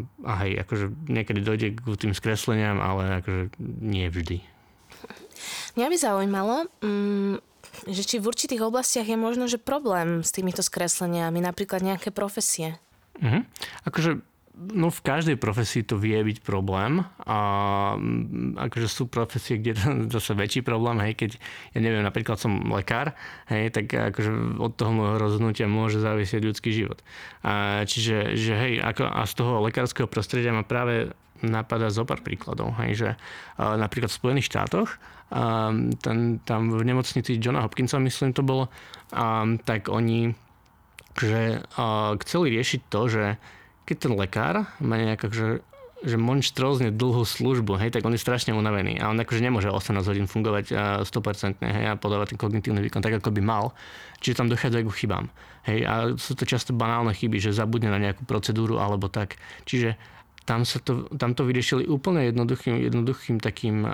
a 0.01 0.33
hej, 0.45 0.51
akože 0.61 0.85
niekedy 1.07 1.39
dojde 1.41 1.67
k 1.73 1.87
tým 1.97 2.13
skresleniam, 2.13 2.77
ale 2.83 3.23
akože 3.23 3.55
nie 3.81 4.05
vždy. 4.11 4.43
Mňa 5.79 5.87
by 5.87 5.97
zaujímalo, 5.97 6.55
um, 6.83 7.39
že 7.87 8.03
či 8.03 8.21
v 8.21 8.29
určitých 8.29 8.61
oblastiach 8.61 9.07
je 9.07 9.17
možno, 9.17 9.47
že 9.47 9.61
problém 9.61 10.21
s 10.21 10.31
týmito 10.35 10.61
skresleniami, 10.61 11.39
napríklad 11.41 11.81
nejaké 11.83 12.13
profesie. 12.13 12.77
Mhm. 13.19 13.45
Akože 13.87 14.21
No 14.61 14.93
v 14.93 15.01
každej 15.01 15.41
profesii 15.41 15.81
to 15.81 15.97
vie 15.97 16.21
byť 16.21 16.45
problém. 16.45 17.01
A 17.25 17.39
akože 18.61 18.85
sú 18.85 19.09
profesie, 19.09 19.57
kde 19.57 19.73
to 19.73 19.87
zase 20.19 20.37
väčší 20.37 20.61
problém, 20.61 21.01
hej, 21.01 21.17
keď 21.17 21.31
ja 21.73 21.79
neviem, 21.81 22.05
napríklad 22.05 22.37
som 22.37 22.61
lekár, 22.69 23.17
hej, 23.49 23.73
tak 23.73 23.89
akože 23.89 24.61
od 24.61 24.71
toho 24.77 24.91
môjho 24.93 25.17
rozhodnutia 25.17 25.65
môže 25.65 25.97
závisieť 25.97 26.45
ľudský 26.45 26.69
život. 26.75 27.01
A 27.41 27.87
čiže, 27.89 28.37
že 28.37 28.53
hej, 28.53 28.73
ako, 28.83 29.09
a 29.09 29.25
z 29.25 29.33
toho 29.33 29.65
lekárskeho 29.65 30.05
prostredia 30.05 30.53
ma 30.53 30.61
práve 30.61 31.09
napadá 31.41 31.89
zo 31.89 32.05
pár 32.05 32.21
príkladov, 32.21 32.77
hej, 32.85 32.91
že 32.93 33.09
napríklad 33.57 34.13
v 34.13 34.19
Spojených 34.19 34.49
štátoch 34.51 35.01
a 35.31 35.71
ten, 36.03 36.43
tam 36.43 36.75
v 36.75 36.83
nemocnici 36.83 37.39
Johna 37.39 37.63
Hopkinsa, 37.63 38.03
myslím 38.03 38.35
to 38.35 38.43
bolo, 38.43 38.67
a, 39.15 39.47
tak 39.63 39.87
oni 39.87 40.35
že, 41.15 41.63
a, 41.79 42.15
chceli 42.19 42.55
riešiť 42.55 42.81
to, 42.91 43.01
že 43.07 43.23
keď 43.87 43.97
ten 43.97 44.13
lekár 44.15 44.55
má 44.79 44.95
nejaká, 44.95 45.27
že, 45.31 45.59
že 46.03 46.15
monštrózne 46.15 46.95
dlhú 46.95 47.27
službu, 47.27 47.75
hej, 47.81 47.91
tak 47.91 48.07
on 48.07 48.15
je 48.15 48.21
strašne 48.21 48.55
unavený 48.55 49.03
a 49.03 49.11
on 49.11 49.19
akože 49.19 49.43
nemôže 49.43 49.67
18 49.67 50.03
hodín 50.07 50.27
fungovať 50.31 50.65
100% 51.03 51.59
hej, 51.59 51.85
a 51.91 51.99
podávať 51.99 52.35
ten 52.35 52.39
kognitívny 52.39 52.79
výkon 52.87 53.03
tak, 53.03 53.19
ako 53.19 53.35
by 53.35 53.41
mal. 53.43 53.75
Čiže 54.23 54.37
tam 54.37 54.47
dochádza 54.47 54.85
k 54.85 54.93
chybám. 54.93 55.25
Hej, 55.67 55.79
a 55.85 55.93
sú 56.17 56.33
to 56.33 56.47
často 56.47 56.71
banálne 56.73 57.13
chyby, 57.13 57.37
že 57.37 57.53
zabudne 57.53 57.91
na 57.91 57.99
nejakú 58.01 58.25
procedúru 58.25 58.79
alebo 58.79 59.11
tak. 59.11 59.37
Čiže 59.67 59.97
tam, 60.45 60.65
sa 60.65 60.81
to, 60.81 61.05
tam 61.15 61.37
to 61.37 61.45
vyriešili 61.45 61.85
úplne 61.85 62.25
jednoduchým, 62.33 62.81
jednoduchým 62.81 63.37
takým 63.37 63.85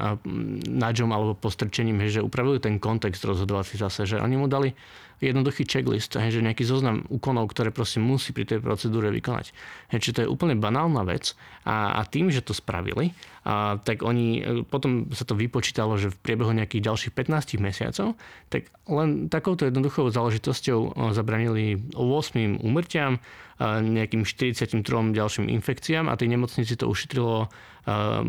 nádžom 0.68 1.10
alebo 1.12 1.36
postrčením, 1.36 2.00
že 2.08 2.24
upravili 2.24 2.64
ten 2.64 2.80
kontext 2.80 3.24
rozhodovací 3.28 3.76
zase, 3.76 4.08
že 4.08 4.22
oni 4.22 4.36
mu 4.40 4.48
dali 4.48 4.72
jednoduchý 5.20 5.66
checklist, 5.66 6.14
že 6.14 6.46
nejaký 6.46 6.62
zoznam 6.62 7.06
úkonov, 7.10 7.50
ktoré 7.50 7.74
proste 7.74 7.98
musí 7.98 8.34
pri 8.34 8.46
tej 8.46 8.60
procedúre 8.62 9.10
vykonať. 9.10 9.54
Čiže 9.90 10.14
to 10.14 10.22
je 10.26 10.32
úplne 10.32 10.58
banálna 10.58 11.02
vec 11.08 11.34
a, 11.66 11.98
a 11.98 12.02
tým, 12.06 12.30
že 12.30 12.46
to 12.46 12.54
spravili, 12.54 13.18
a, 13.42 13.82
tak 13.82 14.06
oni, 14.06 14.28
e, 14.40 14.44
potom 14.68 15.10
sa 15.14 15.26
to 15.26 15.34
vypočítalo, 15.34 15.98
že 15.98 16.14
v 16.14 16.22
priebehu 16.22 16.54
nejakých 16.54 16.86
ďalších 16.86 17.14
15 17.18 17.58
mesiacov, 17.58 18.14
tak 18.54 18.70
len 18.86 19.32
takouto 19.32 19.66
jednoduchou 19.66 20.14
záležitosťou 20.14 20.80
e, 20.82 20.90
zabranili 21.18 21.82
8 21.98 22.62
úmrtiam, 22.62 23.18
nejakým 23.66 24.22
43 24.22 24.86
ďalším 25.18 25.50
infekciám 25.50 26.14
a 26.14 26.14
tej 26.14 26.30
nemocnici 26.30 26.78
to 26.78 26.86
ušetrilo 26.86 27.50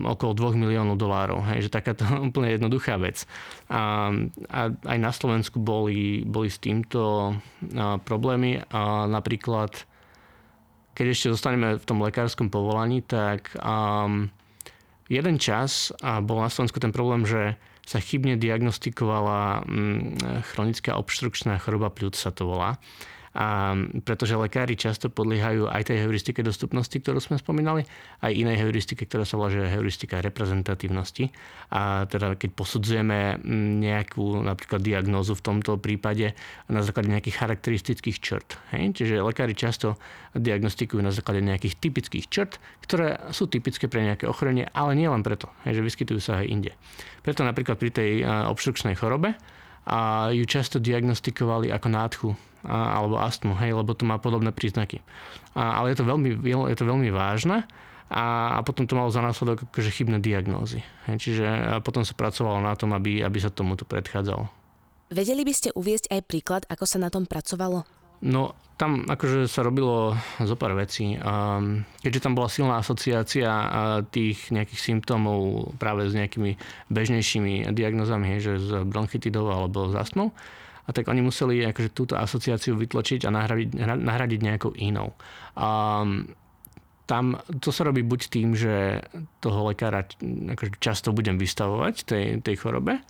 okolo 0.07 0.55
2 0.55 0.55
miliónov 0.55 0.94
dolárov. 0.94 1.42
Hej, 1.51 1.68
že 1.68 1.75
takáto 1.75 2.07
úplne 2.29 2.55
jednoduchá 2.55 2.94
vec. 2.97 3.27
A, 3.66 4.11
a 4.49 4.61
aj 4.71 4.99
na 4.99 5.11
Slovensku 5.11 5.59
boli, 5.59 6.23
boli 6.23 6.49
s 6.49 6.62
týmto 6.62 7.35
problémy. 8.07 8.62
A 8.71 9.11
napríklad, 9.11 9.75
keď 10.94 11.07
ešte 11.11 11.35
zostaneme 11.35 11.77
v 11.77 11.85
tom 11.85 11.99
lekárskom 11.99 12.49
povolaní, 12.49 13.03
tak 13.03 13.51
um, 13.59 14.31
jeden 15.11 15.37
čas 15.42 15.90
a 16.05 16.23
bol 16.23 16.38
na 16.38 16.53
Slovensku 16.53 16.79
ten 16.79 16.94
problém, 16.94 17.27
že 17.27 17.59
sa 17.88 18.05
chybne 18.05 18.37
diagnostikovala 18.37 19.64
chronická 20.53 21.01
obštrukčná 21.01 21.57
choroba 21.57 21.88
pľúc 21.88 22.21
sa 22.21 22.29
to 22.29 22.44
volá. 22.44 22.77
A 23.38 23.70
pretože 24.03 24.35
lekári 24.35 24.74
často 24.74 25.07
podliehajú 25.14 25.70
aj 25.70 25.94
tej 25.94 26.03
heuristike 26.03 26.42
dostupnosti, 26.42 26.90
ktorú 26.90 27.22
sme 27.22 27.38
spomínali, 27.38 27.87
aj 28.18 28.35
inej 28.35 28.66
heuristike, 28.66 29.07
ktorá 29.07 29.22
sa 29.22 29.38
volá 29.38 29.55
heuristika 29.55 30.18
reprezentatívnosti. 30.18 31.31
A 31.70 32.11
teda 32.11 32.35
keď 32.35 32.51
posudzujeme 32.59 33.38
nejakú 33.79 34.42
napríklad 34.42 34.83
diagnózu 34.83 35.38
v 35.38 35.55
tomto 35.55 35.79
prípade 35.79 36.35
na 36.66 36.83
základe 36.83 37.14
nejakých 37.14 37.38
charakteristických 37.38 38.18
črt. 38.18 38.59
Hej? 38.74 38.98
Čiže 38.98 39.22
lekári 39.22 39.55
často 39.55 39.94
diagnostikujú 40.35 40.98
na 40.98 41.14
základe 41.14 41.38
nejakých 41.38 41.79
typických 41.79 42.27
črt, 42.27 42.59
ktoré 42.83 43.22
sú 43.31 43.46
typické 43.46 43.87
pre 43.87 44.03
nejaké 44.03 44.27
ochorenie, 44.27 44.66
ale 44.74 44.98
nie 44.98 45.07
len 45.07 45.22
preto, 45.22 45.46
hej, 45.62 45.79
že 45.79 45.87
vyskytujú 45.87 46.18
sa 46.18 46.42
aj 46.42 46.46
inde. 46.51 46.72
Preto 47.22 47.46
napríklad 47.46 47.79
pri 47.79 47.94
tej 47.94 48.11
obštrukčnej 48.27 48.98
chorobe 48.98 49.38
a 49.87 50.29
ju 50.35 50.42
často 50.42 50.83
diagnostikovali 50.83 51.70
ako 51.70 51.87
nádchu 51.87 52.29
a, 52.64 52.99
alebo 52.99 53.21
astmu, 53.21 53.55
hej, 53.59 53.77
lebo 53.77 53.94
to 53.94 54.09
má 54.09 54.18
podobné 54.18 54.51
príznaky. 54.51 55.05
A, 55.55 55.83
ale 55.83 55.94
je 55.94 56.03
to 56.03 56.09
veľmi, 56.09 56.38
je 56.42 56.77
to 56.79 56.87
veľmi 56.87 57.11
vážne 57.12 57.66
a, 58.09 58.57
a 58.57 58.59
potom 58.64 58.88
to 58.88 58.97
malo 58.97 59.12
za 59.12 59.21
následok 59.21 59.68
akože 59.68 59.90
chybné 59.92 60.18
diagnózy. 60.18 60.81
Hej, 61.07 61.16
čiže 61.21 61.47
potom 61.85 62.03
sa 62.03 62.16
pracovalo 62.16 62.64
na 62.64 62.73
tom, 62.75 62.97
aby, 62.97 63.21
aby 63.21 63.38
sa 63.38 63.53
tomuto 63.53 63.85
predchádzalo. 63.85 64.49
Vedeli 65.09 65.40
by 65.40 65.55
ste 65.57 65.73
uviezť 65.73 66.12
aj 66.12 66.21
príklad, 66.29 66.62
ako 66.68 66.85
sa 66.85 67.01
na 67.01 67.09
tom 67.09 67.25
pracovalo? 67.25 67.85
No, 68.18 68.59
tam 68.75 69.07
akože 69.07 69.47
sa 69.47 69.62
robilo 69.62 70.18
zo 70.42 70.59
pár 70.59 70.75
vecí. 70.75 71.14
Keďže 72.03 72.23
tam 72.23 72.35
bola 72.35 72.51
silná 72.51 72.83
asociácia 72.83 73.51
tých 74.11 74.51
nejakých 74.51 74.81
symptómov 74.83 75.71
práve 75.79 76.11
s 76.11 76.18
nejakými 76.18 76.59
bežnejšími 76.90 77.71
diagnozami, 77.71 78.42
že 78.42 78.59
s 78.59 78.71
bronchitidou 78.87 79.47
alebo 79.49 79.87
s 79.90 79.94
astmou, 79.94 80.35
a 80.88 80.90
tak 80.96 81.05
oni 81.05 81.20
museli 81.20 81.61
akože 81.68 81.92
túto 81.92 82.16
asociáciu 82.16 82.72
vytlačiť 82.81 83.29
a 83.29 83.31
nahradiť, 83.31 83.70
nahradiť 83.85 84.40
nejakou 84.40 84.72
inou. 84.72 85.12
A 85.61 86.01
tam 87.09 87.40
to 87.61 87.68
sa 87.72 87.88
robí 87.88 88.01
buď 88.05 88.20
tým, 88.33 88.57
že 88.57 89.05
toho 89.40 89.68
lekára 89.68 90.09
akože 90.24 90.81
často 90.81 91.12
budem 91.12 91.37
vystavovať 91.37 91.94
tej, 92.09 92.24
tej 92.44 92.57
chorobe, 92.57 93.01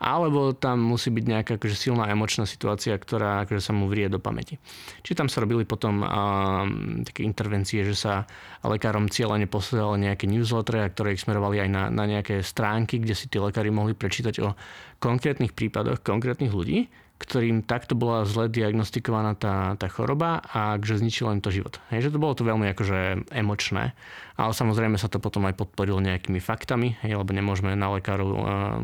alebo 0.00 0.56
tam 0.56 0.80
musí 0.80 1.12
byť 1.12 1.24
nejaká 1.28 1.52
akože 1.60 1.76
silná 1.76 2.08
emočná 2.08 2.48
situácia, 2.48 2.96
ktorá 2.96 3.44
akože 3.44 3.60
sa 3.60 3.76
mu 3.76 3.84
vrie 3.84 4.08
do 4.08 4.16
pamäti. 4.16 4.56
Čiže 5.04 5.18
tam 5.18 5.28
sa 5.28 5.44
robili 5.44 5.68
potom 5.68 6.00
uh, 6.00 6.64
také 7.04 7.26
intervencie, 7.26 7.84
že 7.84 7.92
sa 7.92 8.24
lekárom 8.64 9.12
cieľene 9.12 9.44
posielali 9.44 10.08
nejaké 10.08 10.24
newslettery, 10.24 10.88
ktoré 10.96 11.08
ich 11.12 11.22
smerovali 11.26 11.60
aj 11.60 11.68
na, 11.68 11.82
na 11.92 12.04
nejaké 12.08 12.40
stránky, 12.40 12.96
kde 12.96 13.12
si 13.12 13.28
tí 13.28 13.36
lekári 13.36 13.68
mohli 13.68 13.92
prečítať 13.92 14.34
o 14.40 14.56
konkrétnych 15.04 15.52
prípadoch 15.52 16.00
konkrétnych 16.00 16.54
ľudí, 16.54 16.88
ktorým 17.20 17.68
takto 17.68 17.92
bola 17.92 18.24
zle 18.24 18.48
diagnostikovaná 18.48 19.36
tá, 19.36 19.76
tá 19.76 19.86
choroba 19.92 20.40
a 20.40 20.80
že 20.80 21.04
zničilo 21.04 21.36
im 21.36 21.44
to 21.44 21.52
život. 21.52 21.76
Hej, 21.92 22.08
že 22.08 22.12
to 22.16 22.22
bolo 22.22 22.32
to 22.32 22.48
veľmi 22.48 22.72
akože 22.72 23.28
emočné, 23.28 23.92
ale 24.40 24.56
samozrejme 24.56 24.96
sa 24.96 25.12
to 25.12 25.20
potom 25.20 25.44
aj 25.44 25.60
podporilo 25.60 26.00
nejakými 26.00 26.40
faktami, 26.40 26.96
lebo 27.04 27.28
nemôžeme 27.28 27.76
na 27.76 27.92
lekárov 27.92 28.28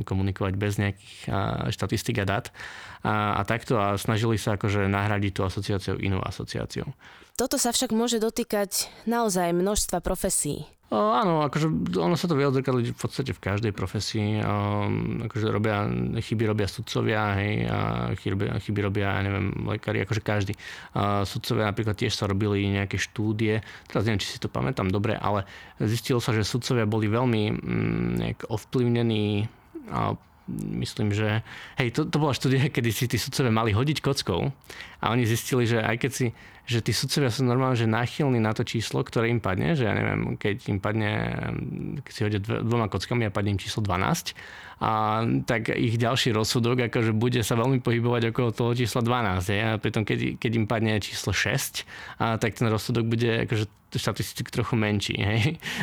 komunikovať 0.05 0.55
bez 0.61 0.77
nejakých 0.77 1.15
štatistik 1.73 2.21
a 2.21 2.29
dát 2.29 2.47
a, 3.01 3.41
a 3.41 3.43
takto 3.49 3.81
a 3.81 3.97
snažili 3.97 4.37
sa 4.37 4.61
akože 4.61 4.85
nahradiť 4.85 5.33
tú 5.33 5.43
asociáciu 5.49 5.97
inou 5.97 6.21
asociáciou. 6.21 6.93
Toto 7.37 7.57
sa 7.57 7.73
však 7.73 7.93
môže 7.93 8.21
dotýkať 8.21 8.89
naozaj 9.09 9.53
množstva 9.53 10.01
profesí. 10.05 10.65
O, 10.87 10.95
áno, 10.95 11.43
akože 11.43 11.99
ono 11.99 12.15
sa 12.15 12.31
to 12.31 12.39
vie 12.39 12.47
odzrkadliť 12.47 12.95
v 12.95 12.99
podstate 12.99 13.35
v 13.35 13.43
každej 13.43 13.73
profesii. 13.75 14.39
O, 14.39 14.87
akože 15.27 15.51
robia, 15.51 15.83
chyby 16.23 16.47
robia 16.47 16.71
sudcovia, 16.71 17.35
hej, 17.43 17.67
a 17.67 17.79
chyby, 18.15 18.63
chyby 18.63 18.81
robia, 18.87 19.19
ja 19.19 19.23
neviem, 19.27 19.51
lekári, 19.67 20.07
akože 20.07 20.23
každý. 20.23 20.55
A 20.95 21.27
sudcovia 21.27 21.67
napríklad 21.67 21.99
tiež 21.99 22.15
sa 22.15 22.31
robili 22.31 22.71
nejaké 22.71 23.03
štúdie, 23.03 23.67
teraz 23.91 24.07
neviem, 24.07 24.23
či 24.23 24.31
si 24.31 24.39
to 24.39 24.47
pamätám 24.47 24.87
dobre, 24.87 25.19
ale 25.19 25.46
zistilo 25.83 26.19
sa, 26.23 26.33
že 26.33 26.47
sudcovia 26.47 26.89
boli 26.89 27.11
veľmi 27.11 27.43
mm, 27.53 28.09
nejak 28.21 28.39
ovplyvnení 28.49 29.47
a 29.91 30.15
myslím, 30.79 31.11
že 31.11 31.43
hej, 31.79 31.91
to, 31.91 32.07
to 32.07 32.17
bola 32.23 32.35
štúdia, 32.35 32.71
kedy 32.75 32.91
si 32.95 33.11
tí 33.11 33.19
sudcovia 33.19 33.51
mali 33.51 33.75
hodiť 33.75 33.99
kockou 34.03 34.51
a 35.03 35.05
oni 35.11 35.27
zistili, 35.27 35.67
že 35.67 35.83
aj 35.83 35.97
keď 36.03 36.13
si 36.13 36.27
že 36.67 36.83
tí 36.83 36.91
sudcovia 36.91 37.31
sú 37.31 37.47
normálne, 37.47 37.79
že 37.79 37.87
náchylní 37.87 38.43
na 38.43 38.51
to 38.51 38.67
číslo, 38.67 39.07
ktoré 39.07 39.31
im 39.31 39.39
padne, 39.39 39.79
že 39.79 39.87
ja 39.87 39.95
neviem, 39.95 40.35
keď 40.35 40.67
im 40.67 40.83
padne, 40.83 41.11
keď 42.03 42.13
si 42.13 42.21
hodia 42.27 42.41
dvoma 42.43 42.91
kockami 42.91 43.23
a 43.23 43.31
padne 43.31 43.55
im 43.55 43.63
číslo 43.63 43.87
12, 43.87 44.35
a, 44.83 45.23
tak 45.47 45.71
ich 45.71 45.95
ďalší 45.95 46.35
rozsudok 46.35 46.91
akože 46.91 47.15
bude 47.15 47.39
sa 47.47 47.55
veľmi 47.55 47.79
pohybovať 47.79 48.35
okolo 48.35 48.51
toho 48.51 48.75
čísla 48.75 48.99
12. 49.07 49.55
Je? 49.55 49.63
A 49.63 49.79
pritom 49.79 50.03
keď, 50.03 50.43
keď 50.43 50.53
im 50.59 50.67
padne 50.67 50.99
číslo 50.99 51.31
6, 51.31 51.87
a, 52.19 52.35
tak 52.35 52.59
ten 52.59 52.67
rozsudok 52.67 53.07
bude 53.07 53.47
akože 53.47 53.71
štatisticky 53.99 54.49
trochu 54.53 54.75
menší. 54.77 55.17
Hej? 55.19 55.41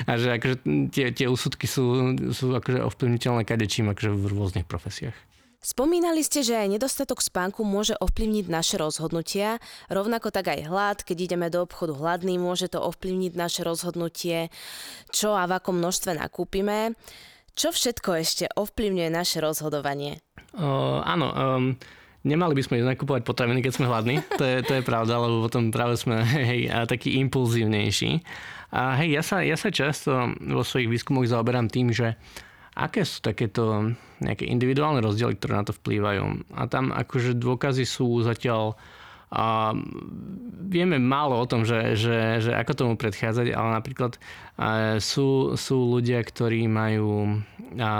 A 0.09 0.17
že 0.17 0.37
akože 0.37 0.55
tie, 0.89 1.11
tie 1.13 1.27
úsudky 1.29 1.65
sú, 1.69 2.15
sú 2.33 2.53
akože 2.53 2.81
ovplyvniteľné 2.85 3.43
kadečím 3.45 3.91
akože 3.91 4.09
v 4.13 4.23
rôznych 4.33 4.67
profesiách. 4.69 5.15
Spomínali 5.63 6.19
ste, 6.27 6.43
že 6.43 6.59
aj 6.59 6.75
nedostatok 6.75 7.23
spánku 7.23 7.63
môže 7.63 7.95
ovplyvniť 7.95 8.51
naše 8.51 8.75
rozhodnutia, 8.75 9.63
rovnako 9.87 10.27
tak 10.27 10.51
aj 10.51 10.67
hlad, 10.67 10.97
keď 11.07 11.17
ideme 11.31 11.47
do 11.47 11.63
obchodu 11.63 11.95
hladný, 11.95 12.35
môže 12.35 12.67
to 12.67 12.83
ovplyvniť 12.83 13.31
naše 13.31 13.63
rozhodnutie, 13.63 14.51
čo 15.15 15.31
a 15.31 15.47
v 15.47 15.55
akom 15.55 15.79
množstve 15.79 16.19
nakúpime. 16.19 16.99
Čo 17.55 17.71
všetko 17.71 18.09
ešte 18.19 18.51
ovplyvňuje 18.51 19.07
naše 19.07 19.39
rozhodovanie? 19.39 20.19
Uh, 20.51 20.99
áno, 21.07 21.31
um, 21.31 21.79
nemali 22.23 22.55
by 22.55 22.63
sme 22.63 22.79
ísť 22.79 22.89
nakupovať 22.95 23.21
potraviny, 23.27 23.59
keď 23.59 23.71
sme 23.75 23.91
hladní, 23.91 24.23
to 24.39 24.43
je, 24.43 24.63
to 24.63 24.73
je 24.79 24.83
pravda, 24.83 25.19
lebo 25.19 25.45
potom 25.45 25.69
práve 25.69 25.99
sme 25.99 26.23
hej, 26.23 26.71
taký 26.87 27.19
impulzívnejší. 27.23 28.23
A 28.73 28.97
hej, 28.97 29.19
ja 29.19 29.21
sa, 29.21 29.45
ja 29.45 29.53
sa 29.53 29.69
často 29.69 30.33
vo 30.41 30.65
svojich 30.65 30.89
výskumoch 30.89 31.29
zaoberám 31.29 31.69
tým, 31.69 31.93
že 31.93 32.17
aké 32.73 33.05
sú 33.05 33.21
takéto 33.21 33.93
nejaké 34.17 34.49
individuálne 34.49 35.03
rozdiely, 35.03 35.37
ktoré 35.37 35.61
na 35.61 35.67
to 35.67 35.77
vplývajú. 35.77 36.49
A 36.57 36.65
tam 36.65 36.89
akože 36.89 37.37
dôkazy 37.37 37.85
sú 37.85 38.25
zatiaľ 38.25 38.73
a 39.33 39.73
vieme 40.69 41.01
málo 41.01 41.41
o 41.41 41.49
tom, 41.49 41.65
že, 41.65 41.97
že, 41.97 42.37
že 42.37 42.51
ako 42.53 42.71
tomu 42.77 42.93
predchádzať, 43.01 43.49
ale 43.49 43.69
napríklad 43.81 44.21
sú, 45.01 45.57
sú 45.57 45.77
ľudia, 45.89 46.21
ktorí 46.21 46.69
majú 46.69 47.41
a, 47.81 47.93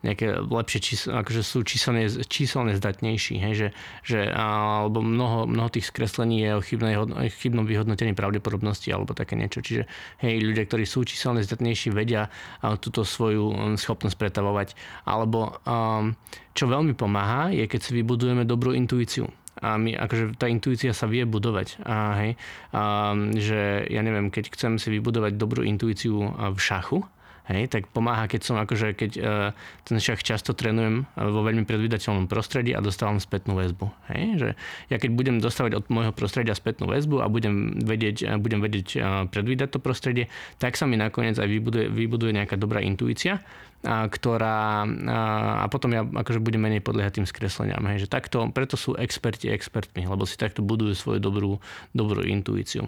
nejaké 0.00 0.40
lepšie 0.40 0.80
číslo, 0.80 1.20
akože 1.20 1.42
sú 1.44 1.60
číselne, 1.60 2.08
číselne 2.24 2.72
zdatnejší, 2.72 3.36
hej, 3.36 3.54
že, 3.54 3.68
že, 4.00 4.20
alebo 4.32 5.04
mnoho, 5.04 5.44
mnoho 5.44 5.68
tých 5.68 5.92
skreslení 5.92 6.40
je 6.40 6.50
o 6.56 6.64
chybnej, 6.64 6.94
chybnom 7.36 7.68
vyhodnotení 7.68 8.16
pravdepodobnosti 8.16 8.88
alebo 8.88 9.12
také 9.12 9.36
niečo. 9.36 9.60
Čiže 9.60 9.84
hej, 10.24 10.40
ľudia, 10.40 10.64
ktorí 10.64 10.88
sú 10.88 11.04
číselne 11.04 11.44
zdatnejší, 11.44 11.92
vedia 11.92 12.32
túto 12.80 13.04
svoju 13.04 13.76
schopnosť 13.76 14.16
pretavovať. 14.16 14.72
Alebo 15.04 15.60
um, 15.68 16.16
čo 16.56 16.64
veľmi 16.64 16.96
pomáha, 16.96 17.52
je 17.52 17.68
keď 17.68 17.80
si 17.80 17.90
vybudujeme 18.00 18.48
dobrú 18.48 18.72
intuíciu 18.72 19.28
a 19.60 19.76
my, 19.76 19.92
akože 19.92 20.40
tá 20.40 20.48
intuícia 20.48 20.96
sa 20.96 21.04
vie 21.04 21.28
budovať. 21.28 21.84
A, 21.84 22.16
hej, 22.24 22.32
a, 22.72 23.12
že 23.36 23.84
ja 23.92 24.00
neviem, 24.00 24.32
keď 24.32 24.56
chcem 24.56 24.80
si 24.80 24.88
vybudovať 24.88 25.36
dobrú 25.36 25.60
intuíciu 25.60 26.16
v 26.32 26.58
šachu, 26.58 27.04
Hej, 27.50 27.66
tak 27.66 27.90
pomáha, 27.90 28.30
keď 28.30 28.40
som 28.46 28.56
akože, 28.62 28.94
keď 28.94 29.10
uh, 29.18 29.50
ten 29.82 29.98
šach 29.98 30.22
často 30.22 30.54
trénujem 30.54 31.02
e, 31.02 31.04
vo 31.18 31.42
veľmi 31.42 31.66
predvydateľnom 31.66 32.30
prostredí 32.30 32.70
a 32.70 32.78
dostávam 32.78 33.18
spätnú 33.18 33.58
väzbu. 33.58 33.90
Hej, 34.14 34.22
že 34.38 34.48
ja 34.86 35.02
keď 35.02 35.10
budem 35.18 35.36
dostávať 35.42 35.82
od 35.82 35.84
môjho 35.90 36.14
prostredia 36.14 36.54
spätnú 36.54 36.86
väzbu 36.86 37.18
a 37.18 37.26
budem 37.26 37.82
vedieť, 37.82 38.22
e, 38.22 38.38
budem 38.38 38.62
vedieť 38.62 38.88
uh, 38.94 39.02
predvídať 39.26 39.74
to 39.74 39.78
prostredie, 39.82 40.30
tak 40.62 40.78
sa 40.78 40.86
mi 40.86 40.94
nakoniec 40.94 41.42
aj 41.42 41.50
vybuduje, 41.50 41.90
vybuduje 41.90 42.38
nejaká 42.38 42.54
dobrá 42.54 42.78
intuícia, 42.86 43.42
a, 43.82 44.06
ktorá 44.06 44.86
a, 44.86 45.20
a 45.64 45.66
potom 45.66 45.90
ja 45.90 46.06
akože 46.06 46.38
budem 46.38 46.62
menej 46.62 46.86
podliehať 46.86 47.18
tým 47.18 47.26
skresleniam. 47.26 47.82
Hej, 47.90 48.06
že 48.06 48.12
takto, 48.14 48.46
preto 48.54 48.78
sú 48.78 48.94
experti 48.94 49.50
expertmi, 49.50 50.06
lebo 50.06 50.22
si 50.22 50.38
takto 50.38 50.62
budujú 50.62 50.94
svoju 50.94 51.18
dobrú, 51.18 51.52
dobrú 51.96 52.22
intuíciu. 52.22 52.86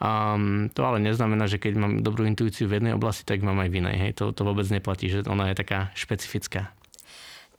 Um, 0.00 0.72
to 0.72 0.80
ale 0.80 0.96
neznamená, 1.04 1.44
že 1.44 1.60
keď 1.60 1.72
mám 1.76 1.92
dobrú 2.00 2.24
intuíciu 2.24 2.64
v 2.64 2.80
jednej 2.80 2.96
oblasti, 2.96 3.28
tak 3.28 3.44
mám 3.44 3.60
aj 3.60 3.68
v 3.68 3.78
inej. 3.84 3.96
Hej. 4.00 4.12
To, 4.16 4.32
to 4.32 4.48
vôbec 4.48 4.64
neplatí, 4.72 5.12
že 5.12 5.28
ona 5.28 5.52
je 5.52 5.60
taká 5.60 5.92
špecifická. 5.92 6.72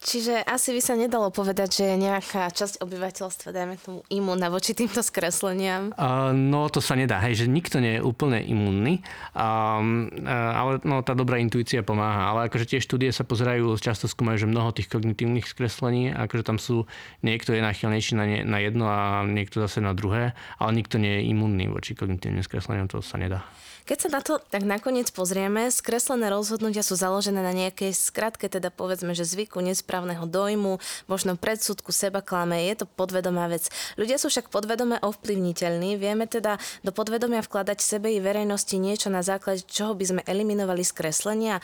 Čiže 0.01 0.41
asi 0.41 0.73
by 0.73 0.81
sa 0.81 0.97
nedalo 0.97 1.29
povedať, 1.29 1.69
že 1.77 1.83
je 1.93 2.09
nejaká 2.09 2.49
časť 2.49 2.81
obyvateľstva, 2.81 3.53
dajme 3.53 3.77
tomu, 3.77 4.01
imúnna 4.09 4.49
voči 4.49 4.73
týmto 4.73 5.05
skresleniam? 5.05 5.93
Uh, 5.93 6.33
no 6.33 6.65
to 6.73 6.81
sa 6.81 6.97
nedá, 6.97 7.21
hej, 7.21 7.45
že 7.45 7.45
nikto 7.45 7.77
nie 7.77 7.97
je 7.97 8.01
úplne 8.01 8.41
imúnny, 8.41 9.05
um, 9.37 10.09
uh, 10.25 10.57
ale 10.57 10.81
no, 10.81 11.05
tá 11.05 11.13
dobrá 11.13 11.37
intuícia 11.37 11.85
pomáha. 11.85 12.33
Ale 12.33 12.49
akože 12.49 12.65
tie 12.65 12.79
štúdie 12.81 13.13
sa 13.13 13.21
pozerajú, 13.21 13.77
často 13.77 14.09
skúmajú, 14.09 14.41
že 14.41 14.49
mnoho 14.49 14.73
tých 14.73 14.89
kognitívnych 14.89 15.45
skreslení, 15.45 16.09
akože 16.09 16.49
tam 16.49 16.57
sú, 16.57 16.89
niekto 17.21 17.53
je 17.53 17.61
náchylnejší 17.61 18.17
na, 18.17 18.25
na 18.41 18.57
jedno 18.57 18.89
a 18.89 19.21
niekto 19.21 19.61
zase 19.61 19.85
na 19.85 19.93
druhé, 19.93 20.33
ale 20.57 20.81
nikto 20.81 20.97
nie 20.97 21.21
je 21.21 21.29
imúnny 21.29 21.69
voči 21.69 21.93
kognitívnym 21.93 22.41
skresleniam, 22.41 22.89
to 22.89 23.05
sa 23.05 23.21
nedá. 23.21 23.45
Keď 23.89 23.97
sa 23.97 24.09
na 24.13 24.21
to 24.21 24.37
tak 24.37 24.61
nakoniec 24.61 25.09
pozrieme, 25.09 25.73
skreslené 25.73 26.29
rozhodnutia 26.29 26.85
sú 26.85 26.93
založené 26.93 27.41
na 27.41 27.49
nejakej 27.49 27.97
skratke, 27.97 28.45
teda 28.45 28.69
povedzme, 28.69 29.17
že 29.17 29.25
zvyku, 29.25 29.57
nesprávneho 29.57 30.29
dojmu, 30.29 30.77
možno 31.09 31.33
predsudku, 31.33 31.89
seba 31.89 32.21
klame, 32.21 32.69
je 32.69 32.83
to 32.83 32.85
podvedomá 32.85 33.49
vec. 33.49 33.73
Ľudia 33.97 34.21
sú 34.21 34.29
však 34.29 34.53
podvedome 34.53 35.01
ovplyvniteľní, 35.01 35.97
vieme 35.97 36.29
teda 36.29 36.61
do 36.85 36.93
podvedomia 36.93 37.41
vkladať 37.41 37.81
sebe 37.81 38.13
i 38.13 38.21
verejnosti 38.21 38.77
niečo, 38.77 39.09
na 39.09 39.25
základe 39.25 39.65
čoho 39.65 39.97
by 39.97 40.05
sme 40.05 40.21
eliminovali 40.29 40.85
skreslenia. 40.85 41.57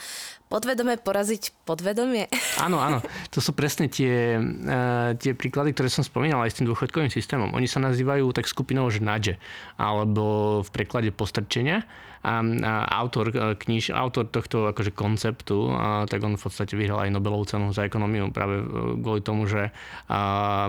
Podvedome 0.48 0.96
poraziť 0.98 1.68
podvedomie? 1.68 2.26
Áno, 2.64 2.80
áno. 2.80 2.98
To 3.30 3.38
sú 3.38 3.54
presne 3.54 3.86
tie, 3.86 4.34
uh, 4.40 5.14
tie 5.14 5.36
príklady, 5.36 5.76
ktoré 5.76 5.92
som 5.92 6.02
spomínal 6.02 6.42
aj 6.42 6.50
s 6.50 6.58
tým 6.58 6.66
dôchodkovým 6.66 7.12
systémom. 7.12 7.54
Oni 7.54 7.70
sa 7.70 7.78
nazývajú 7.78 8.32
tak 8.34 8.50
skupinou 8.50 8.90
že 8.90 8.98
nudge, 8.98 9.36
alebo 9.78 10.58
v 10.64 10.68
preklade 10.74 11.14
postrčenia 11.14 11.86
a, 12.22 12.42
a 12.42 12.72
autor, 12.98 13.30
e, 13.30 13.54
kniž, 13.54 13.94
autor 13.94 14.26
tohto 14.28 14.70
akože 14.70 14.92
konceptu, 14.94 15.70
a, 15.70 16.04
tak 16.10 16.24
on 16.24 16.34
v 16.34 16.42
podstate 16.42 16.74
vyhral 16.74 17.06
aj 17.06 17.14
Nobelovú 17.14 17.46
cenu 17.46 17.70
za 17.70 17.86
ekonómiu 17.86 18.34
práve 18.34 18.60
e, 18.60 18.64
kvôli 18.98 19.22
tomu, 19.22 19.46
že 19.46 19.70
a, 20.10 20.66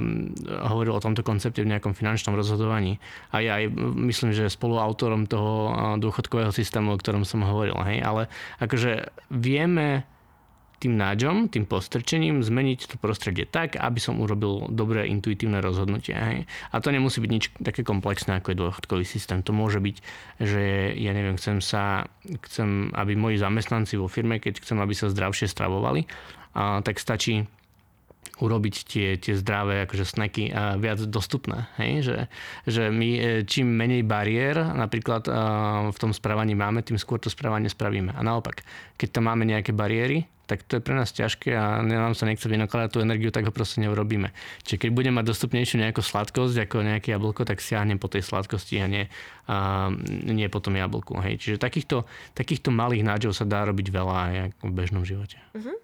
hovoril 0.70 0.94
o 0.94 1.04
tomto 1.04 1.26
koncepte 1.26 1.66
v 1.66 1.72
nejakom 1.72 1.98
finančnom 1.98 2.38
rozhodovaní. 2.38 3.02
A 3.34 3.42
ja 3.42 3.58
aj 3.58 3.74
myslím, 3.98 4.36
že 4.36 4.52
spoluautorom 4.52 5.26
toho 5.26 5.74
dôchodkového 5.98 6.54
systému, 6.54 6.94
o 6.94 7.00
ktorom 7.00 7.26
som 7.26 7.42
hovoril. 7.42 7.78
Hej? 7.86 8.06
Ale 8.06 8.22
akože 8.62 9.10
vieme 9.34 10.06
tým 10.80 10.96
nádžom, 10.96 11.52
tým 11.52 11.68
postrčením 11.68 12.40
zmeniť 12.40 12.80
to 12.90 12.96
prostredie 12.96 13.44
tak, 13.44 13.76
aby 13.76 14.00
som 14.00 14.18
urobil 14.24 14.72
dobré 14.72 15.12
intuitívne 15.12 15.60
rozhodnutie. 15.60 16.16
Hej. 16.16 16.48
A 16.72 16.76
to 16.80 16.96
nemusí 16.96 17.20
byť 17.20 17.32
nič 17.32 17.46
také 17.60 17.84
komplexné, 17.84 18.40
ako 18.40 18.56
je 18.56 18.62
dôchodkový 18.64 19.06
systém. 19.06 19.44
To 19.44 19.52
môže 19.52 19.84
byť, 19.84 19.96
že 20.40 20.96
ja 20.96 21.12
neviem, 21.12 21.36
chcem 21.36 21.60
sa, 21.60 22.08
chcem, 22.48 22.96
aby 22.96 23.20
moji 23.20 23.38
zamestnanci 23.38 24.00
vo 24.00 24.08
firme, 24.08 24.40
keď 24.40 24.64
chcem, 24.64 24.80
aby 24.80 24.96
sa 24.96 25.12
zdravšie 25.12 25.52
stravovali, 25.52 26.08
a, 26.56 26.80
tak 26.80 26.98
stačí 26.98 27.44
urobiť 28.40 28.76
tie, 28.88 29.08
tie 29.20 29.36
zdravé 29.36 29.84
akože 29.84 30.06
snacky 30.08 30.50
viac 30.80 31.00
dostupné. 31.08 31.68
Hej? 31.78 31.92
Že, 32.08 32.16
že 32.68 32.84
my 32.90 33.10
e, 33.16 33.22
čím 33.44 33.68
menej 33.70 34.08
bariér 34.08 34.76
napríklad 34.76 35.28
v 35.92 35.98
tom 36.00 36.12
správaní 36.16 36.56
máme, 36.56 36.82
tým 36.82 36.98
skôr 36.98 37.20
to 37.20 37.28
správanie 37.28 37.68
spravíme. 37.68 38.16
A 38.16 38.22
naopak, 38.24 38.64
keď 38.96 39.20
tam 39.20 39.28
máme 39.28 39.44
nejaké 39.44 39.76
bariéry, 39.76 40.26
tak 40.50 40.66
to 40.66 40.82
je 40.82 40.82
pre 40.82 40.98
nás 40.98 41.14
ťažké 41.14 41.54
a 41.54 41.86
nám 41.86 42.18
sa 42.18 42.26
nechce 42.26 42.50
vynakladať 42.50 42.90
tú 42.90 43.00
energiu, 43.06 43.30
tak 43.30 43.46
ho 43.46 43.54
proste 43.54 43.86
neurobíme. 43.86 44.34
Čiže 44.66 44.82
keď 44.82 44.90
budem 44.98 45.14
mať 45.14 45.30
dostupnejšiu 45.30 45.78
nejakú 45.78 46.02
sladkosť 46.02 46.66
ako 46.66 46.82
nejaké 46.82 47.14
jablko, 47.14 47.46
tak 47.46 47.62
siahnem 47.62 48.02
po 48.02 48.10
tej 48.10 48.26
sladkosti 48.26 48.82
a 48.82 48.90
nie, 48.90 49.06
a 49.46 49.94
nie 50.26 50.50
po 50.50 50.58
tom 50.58 50.74
jablku. 50.74 51.22
Hej. 51.22 51.38
Čiže 51.38 51.62
takýchto, 51.62 52.10
takýchto 52.34 52.74
malých 52.74 53.06
nádžov 53.06 53.38
sa 53.38 53.46
dá 53.46 53.62
robiť 53.70 53.94
veľa 53.94 54.16
aj 54.18 54.34
v 54.66 54.72
bežnom 54.74 55.06
živote. 55.06 55.38
Uh-huh. 55.54 55.78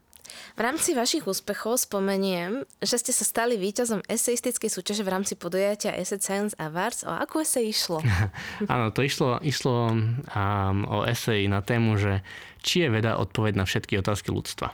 V 0.56 0.62
rámci 0.64 0.96
vašich 0.96 1.28
úspechov 1.28 1.84
spomeniem, 1.84 2.64
že 2.80 2.96
ste 3.02 3.12
sa 3.12 3.28
stali 3.28 3.60
víťazom 3.60 4.04
eseistickej 4.08 4.72
súťaže 4.72 5.04
v 5.04 5.12
rámci 5.12 5.34
podujatia 5.36 5.96
Essay 5.96 6.22
Science 6.22 6.54
Awards. 6.56 7.04
O 7.04 7.12
akú 7.12 7.44
esej 7.44 7.70
išlo? 7.70 8.00
Áno, 8.72 8.96
to 8.96 9.04
išlo, 9.04 9.40
išlo 9.44 9.92
um, 9.92 10.78
o 10.88 11.04
esej 11.04 11.48
na 11.52 11.60
tému, 11.60 12.00
že 12.00 12.24
či 12.66 12.86
je 12.86 12.90
veda 12.90 13.20
odpoveď 13.20 13.54
na 13.60 13.66
všetky 13.68 14.00
otázky 14.00 14.32
ľudstva. 14.32 14.74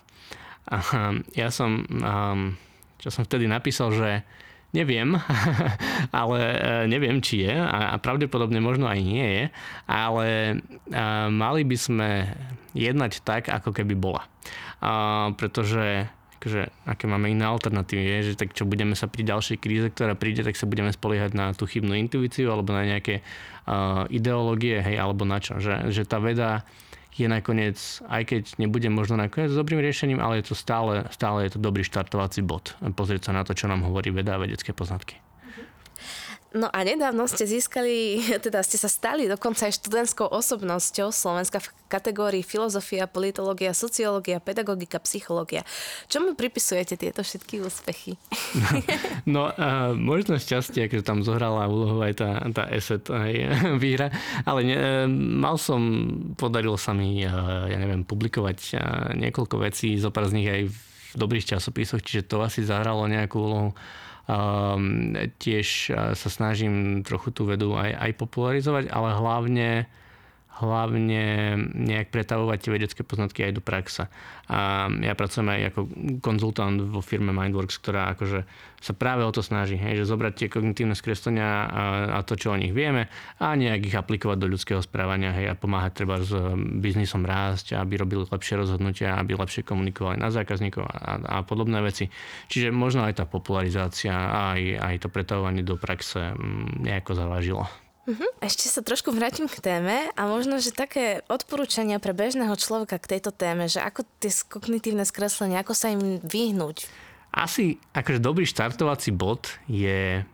A, 0.72 0.78
ja 1.34 1.50
som, 1.50 1.84
um, 1.90 2.56
čo 3.02 3.10
som 3.10 3.26
vtedy 3.26 3.50
napísal, 3.50 3.92
že 3.92 4.24
Neviem, 4.72 5.20
ale 6.20 6.40
e, 6.40 6.58
neviem, 6.88 7.20
či 7.20 7.44
je 7.44 7.52
a 7.52 8.00
pravdepodobne 8.00 8.64
možno 8.64 8.88
aj 8.88 9.00
nie 9.04 9.28
je, 9.28 9.44
ale 9.84 10.28
e, 10.32 10.56
mali 11.28 11.62
by 11.68 11.78
sme 11.78 12.10
jednať 12.72 13.20
tak, 13.28 13.52
ako 13.52 13.76
keby 13.76 14.00
bola. 14.00 14.24
Pretože 15.36 16.08
akože, 16.42 16.90
aké 16.90 17.06
máme 17.06 17.30
iné 17.30 17.46
alternatívy, 17.46 18.02
je, 18.02 18.34
že 18.34 18.40
tak 18.42 18.58
čo 18.58 18.66
budeme 18.66 18.98
sa 18.98 19.06
pri 19.06 19.30
ďalšej 19.30 19.58
kríze, 19.62 19.88
ktorá 19.94 20.18
príde, 20.18 20.42
tak 20.42 20.58
sa 20.58 20.66
budeme 20.66 20.90
spoliehať 20.90 21.38
na 21.38 21.54
tú 21.54 21.70
chybnú 21.70 21.94
intuíciu 21.94 22.50
alebo 22.50 22.74
na 22.74 22.82
nejaké 22.82 23.22
uh, 23.70 24.10
ideológie, 24.10 24.82
hej, 24.82 24.98
alebo 24.98 25.22
na 25.22 25.38
čo. 25.38 25.62
Že, 25.62 25.94
že 25.94 26.02
tá 26.10 26.18
veda 26.18 26.66
je 27.16 27.28
nakoniec, 27.28 27.78
aj 28.08 28.24
keď 28.28 28.44
nebude 28.60 28.88
možno 28.88 29.20
nakoniec 29.20 29.52
dobrým 29.52 29.84
riešením, 29.84 30.20
ale 30.20 30.40
je 30.40 30.52
to 30.52 30.56
stále, 30.56 31.08
stále 31.12 31.48
je 31.48 31.56
to 31.56 31.60
dobrý 31.60 31.84
štartovací 31.84 32.44
bod. 32.44 32.76
Pozrieť 32.80 33.30
sa 33.30 33.36
na 33.36 33.44
to, 33.44 33.52
čo 33.52 33.68
nám 33.68 33.84
hovorí 33.84 34.12
veda 34.12 34.36
a 34.36 34.42
vedecké 34.42 34.72
poznatky. 34.72 35.31
No 36.52 36.68
a 36.68 36.84
nedávno 36.84 37.32
ste 37.32 37.48
získali, 37.48 38.20
teda 38.46 38.60
ste 38.60 38.76
sa 38.76 38.92
stali 38.92 39.32
dokonca 39.32 39.72
aj 39.72 39.80
študentskou 39.80 40.28
osobnosťou 40.28 41.16
Slovenska 41.16 41.64
v 41.64 41.72
kategórii 41.88 42.44
filozofia, 42.44 43.08
politológia, 43.08 43.72
sociológia, 43.72 44.44
pedagogika, 44.44 45.00
psychológia. 45.00 45.64
Čo 46.12 46.28
mu 46.28 46.36
pripisujete 46.36 47.00
tieto 47.00 47.24
všetky 47.24 47.64
úspechy? 47.64 48.16
No, 49.22 49.54
uh, 49.54 49.94
možno 49.94 50.42
šťastie, 50.42 50.90
že 50.90 51.06
tam 51.06 51.22
zohrala 51.22 51.70
úlohu 51.70 52.02
aj 52.02 52.14
tá, 52.18 52.42
tá 52.52 52.64
ESET 52.74 53.06
aj 53.06 53.32
výhra, 53.84 54.10
ale 54.50 54.66
ne, 54.66 54.78
mal 55.38 55.62
som, 55.62 55.78
podarilo 56.34 56.76
sa 56.76 56.92
mi, 56.92 57.22
uh, 57.22 57.70
ja 57.70 57.78
neviem, 57.78 58.02
publikovať 58.02 58.58
uh, 58.74 58.80
niekoľko 59.14 59.56
vecí, 59.62 59.94
zopár 60.02 60.26
z 60.26 60.36
nich 60.42 60.50
aj 60.50 60.62
v 60.68 60.76
dobrých 61.16 61.54
časopisoch, 61.56 62.02
čiže 62.02 62.28
to 62.34 62.42
asi 62.42 62.66
zahralo 62.66 63.06
nejakú 63.06 63.38
úlohu. 63.38 63.70
Um, 64.30 65.18
tiež 65.42 65.92
sa 66.14 66.30
snažím 66.30 67.02
trochu 67.02 67.34
tú 67.34 67.50
vedu 67.50 67.74
aj, 67.74 67.98
aj 67.98 68.12
popularizovať, 68.22 68.86
ale 68.94 69.10
hlavne 69.18 69.70
hlavne 70.60 71.56
nejak 71.72 72.12
pretavovať 72.12 72.58
tie 72.60 72.72
vedecké 72.76 73.02
poznatky 73.08 73.48
aj 73.48 73.54
do 73.56 73.64
praxe. 73.64 74.04
A 74.52 74.92
ja 74.92 75.16
pracujem 75.16 75.48
aj 75.48 75.62
ako 75.72 75.82
konzultant 76.20 76.76
vo 76.92 77.00
firme 77.00 77.32
Mindworks, 77.32 77.80
ktorá 77.80 78.12
akože 78.12 78.44
sa 78.82 78.94
práve 78.98 79.24
o 79.24 79.32
to 79.32 79.40
snaží, 79.46 79.78
hej, 79.78 80.04
že 80.04 80.10
zobrať 80.10 80.34
tie 80.36 80.48
kognitívne 80.50 80.98
skreslenia 80.98 81.48
a, 81.48 81.84
a 82.18 82.20
to, 82.26 82.34
čo 82.34 82.52
o 82.52 82.58
nich 82.58 82.74
vieme 82.74 83.08
a 83.38 83.54
nejak 83.54 83.88
ich 83.88 83.96
aplikovať 83.96 84.38
do 84.42 84.52
ľudského 84.52 84.82
správania 84.82 85.32
hej, 85.38 85.54
a 85.54 85.56
pomáhať 85.56 86.04
treba 86.04 86.18
s 86.20 86.34
biznisom 86.82 87.22
rásť, 87.24 87.78
aby 87.78 88.02
robili 88.02 88.26
lepšie 88.26 88.58
rozhodnutia, 88.58 89.22
aby 89.22 89.38
lepšie 89.38 89.62
komunikovali 89.64 90.18
na 90.18 90.34
zákazníkov 90.34 90.84
a, 90.84 91.22
a 91.22 91.36
podobné 91.46 91.80
veci. 91.80 92.10
Čiže 92.50 92.74
možno 92.74 93.06
aj 93.06 93.22
tá 93.22 93.26
popularizácia 93.30 94.12
a 94.12 94.58
aj, 94.58 94.62
aj 94.82 94.96
to 95.06 95.08
pretavovanie 95.14 95.62
do 95.62 95.78
praxe 95.78 96.34
mm, 96.34 96.82
nejako 96.82 97.14
zavážilo. 97.14 97.64
Uh-huh. 98.10 98.30
Ešte 98.42 98.66
sa 98.66 98.82
trošku 98.82 99.14
vrátim 99.14 99.46
k 99.46 99.62
téme 99.62 100.10
a 100.18 100.22
možno, 100.26 100.58
že 100.58 100.74
také 100.74 101.22
odporúčania 101.30 102.02
pre 102.02 102.18
bežného 102.18 102.54
človeka 102.58 102.98
k 102.98 103.18
tejto 103.18 103.30
téme, 103.30 103.70
že 103.70 103.78
ako 103.78 104.02
tie 104.18 104.34
kognitívne 104.50 105.06
skreslenia, 105.06 105.62
ako 105.62 105.74
sa 105.78 105.94
im 105.94 106.18
vyhnúť? 106.26 106.90
Asi 107.32 107.78
akože 107.94 108.20
dobrý 108.20 108.44
štartovací 108.44 109.14
bod 109.14 109.48
je 109.70 110.26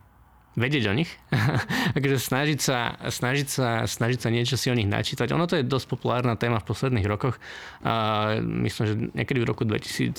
vedieť 0.58 0.90
o 0.90 0.94
nich, 0.98 1.08
akože 1.98 2.18
snažiť 2.18 2.60
sa, 2.60 2.98
snažiť, 3.06 3.48
sa, 3.48 3.86
snažiť 3.86 4.20
sa 4.26 4.30
niečo 4.34 4.58
si 4.58 4.74
o 4.74 4.76
nich 4.76 4.90
načítať. 4.90 5.30
Ono 5.38 5.46
to 5.46 5.62
je 5.62 5.64
dosť 5.64 5.86
populárna 5.86 6.34
téma 6.34 6.58
v 6.58 6.68
posledných 6.68 7.06
rokoch. 7.06 7.38
A 7.86 8.36
myslím, 8.42 8.84
že 8.90 8.96
niekedy 9.14 9.46
v 9.46 9.50
roku 9.54 9.64
2011 9.64 10.18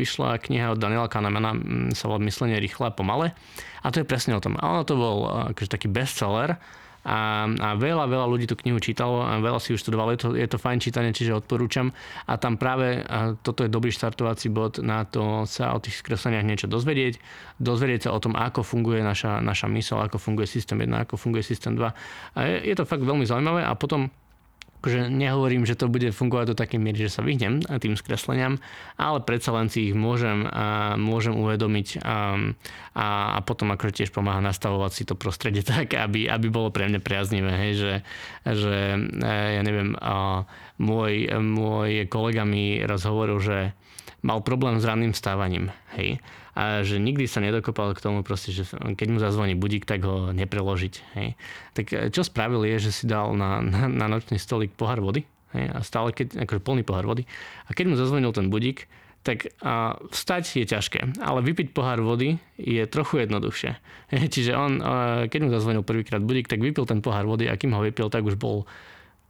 vyšla 0.00 0.40
kniha 0.40 0.72
od 0.72 0.80
Daniela 0.80 1.12
Kahnemana, 1.12 1.52
sa 1.92 2.08
volá 2.08 2.24
Myslenie 2.24 2.56
rýchle 2.56 2.88
a 2.88 2.96
pomale. 2.96 3.36
A 3.84 3.92
to 3.92 4.00
je 4.00 4.08
presne 4.08 4.32
o 4.32 4.40
tom. 4.40 4.56
A 4.56 4.64
ono 4.72 4.82
to 4.88 4.96
bol 4.96 5.28
akože 5.52 5.68
taký 5.68 5.92
bestseller, 5.92 6.56
a, 7.00 7.48
a 7.48 7.68
veľa, 7.80 8.04
veľa 8.04 8.26
ľudí 8.28 8.44
tú 8.44 8.60
knihu 8.60 8.76
čítalo 8.76 9.24
a 9.24 9.40
veľa 9.40 9.56
si 9.56 9.72
už 9.72 9.80
študovalo. 9.80 10.12
Je 10.12 10.20
to, 10.20 10.28
je 10.36 10.48
to 10.48 10.60
fajn 10.60 10.78
čítanie, 10.84 11.16
čiže 11.16 11.32
odporúčam. 11.32 11.96
A 12.28 12.36
tam 12.36 12.60
práve 12.60 13.00
toto 13.40 13.64
je 13.64 13.72
dobrý 13.72 13.88
štartovací 13.88 14.52
bod 14.52 14.84
na 14.84 15.08
to 15.08 15.48
sa 15.48 15.72
o 15.72 15.80
tých 15.80 16.04
skresleniach 16.04 16.44
niečo 16.44 16.68
dozvedieť. 16.68 17.16
Dozvedieť 17.56 18.08
sa 18.08 18.10
o 18.12 18.20
tom, 18.20 18.36
ako 18.36 18.60
funguje 18.60 19.00
naša, 19.00 19.40
naša 19.40 19.68
mysl, 19.72 20.00
ako 20.00 20.20
funguje 20.20 20.44
systém 20.44 20.76
1, 20.76 21.08
ako 21.08 21.16
funguje 21.16 21.40
systém 21.40 21.72
2. 21.72 22.36
A 22.36 22.38
je, 22.44 22.56
je 22.68 22.74
to 22.76 22.84
fakt 22.84 23.04
veľmi 23.04 23.24
zaujímavé 23.24 23.64
a 23.64 23.72
potom 23.72 24.12
akože 24.80 25.12
nehovorím, 25.12 25.68
že 25.68 25.76
to 25.76 25.92
bude 25.92 26.08
fungovať 26.08 26.56
do 26.56 26.56
takej 26.56 26.80
miery, 26.80 27.04
že 27.04 27.12
sa 27.12 27.20
vyhnem 27.20 27.60
tým 27.60 28.00
skresleniam, 28.00 28.56
ale 28.96 29.20
predsa 29.20 29.52
len 29.52 29.68
si 29.68 29.92
ich 29.92 29.94
môžem, 29.94 30.48
a 30.48 30.96
môžem 30.96 31.36
uvedomiť 31.36 32.00
a, 32.00 32.40
a, 32.96 33.06
a 33.36 33.38
potom 33.44 33.68
akože 33.76 34.00
tiež 34.00 34.10
pomáha 34.10 34.40
nastavovať 34.40 34.90
si 34.96 35.02
to 35.04 35.20
prostredie 35.20 35.60
tak, 35.68 35.92
aby, 35.92 36.32
aby 36.32 36.48
bolo 36.48 36.72
pre 36.72 36.88
mňa 36.88 37.04
priaznivé, 37.04 37.52
hej, 37.68 37.72
že, 37.76 37.94
že 38.48 38.76
e, 38.96 39.32
ja 39.60 39.60
neviem, 39.60 39.92
a 40.00 40.48
môj, 40.80 41.28
môj 41.36 42.08
kolega 42.08 42.48
mi 42.48 42.80
raz 42.80 43.04
hovoril, 43.04 43.36
že 43.44 43.76
mal 44.24 44.40
problém 44.40 44.80
s 44.80 44.88
ranným 44.88 45.12
stávaním, 45.12 45.68
hej 45.92 46.16
a 46.60 46.84
že 46.84 47.00
nikdy 47.00 47.24
sa 47.24 47.40
nedokopal 47.40 47.96
k 47.96 48.04
tomu 48.04 48.20
proste, 48.20 48.52
že 48.52 48.68
keď 48.68 49.08
mu 49.08 49.16
zazvoní 49.16 49.56
budík, 49.56 49.88
tak 49.88 50.04
ho 50.04 50.28
nepreložiť. 50.36 50.94
Hej. 51.16 51.28
Tak 51.72 51.86
e, 51.88 51.96
čo 52.12 52.20
spravil 52.20 52.68
je, 52.68 52.76
že 52.76 52.90
si 52.92 53.04
dal 53.08 53.32
na, 53.32 53.64
na, 53.64 53.88
na 53.88 54.06
nočný 54.12 54.36
stolík 54.36 54.76
pohár 54.76 55.00
vody 55.00 55.24
hej, 55.56 55.72
a 55.72 55.80
stále 55.80 56.12
keď, 56.12 56.44
akože 56.44 56.60
plný 56.60 56.82
pohár 56.84 57.08
vody 57.08 57.24
a 57.64 57.72
keď 57.72 57.84
mu 57.88 57.94
zazvonil 57.96 58.36
ten 58.36 58.52
budík, 58.52 58.84
tak 59.20 59.52
a 59.60 60.00
vstať 60.08 60.64
je 60.64 60.66
ťažké, 60.68 61.20
ale 61.20 61.44
vypiť 61.44 61.76
pohár 61.76 62.00
vody 62.00 62.40
je 62.56 62.80
trochu 62.88 63.24
jednoduchšie. 63.24 63.76
Čiže 64.32 64.52
on, 64.56 64.80
keď 65.28 65.40
mu 65.44 65.52
zazvonil 65.52 65.84
prvýkrát 65.84 66.24
budík, 66.24 66.48
tak 66.48 66.64
vypil 66.64 66.88
ten 66.88 67.04
pohár 67.04 67.28
vody 67.28 67.44
a 67.48 67.56
kým 67.56 67.76
ho 67.76 67.84
vypil, 67.84 68.08
tak 68.08 68.24
už 68.24 68.40
bol 68.40 68.64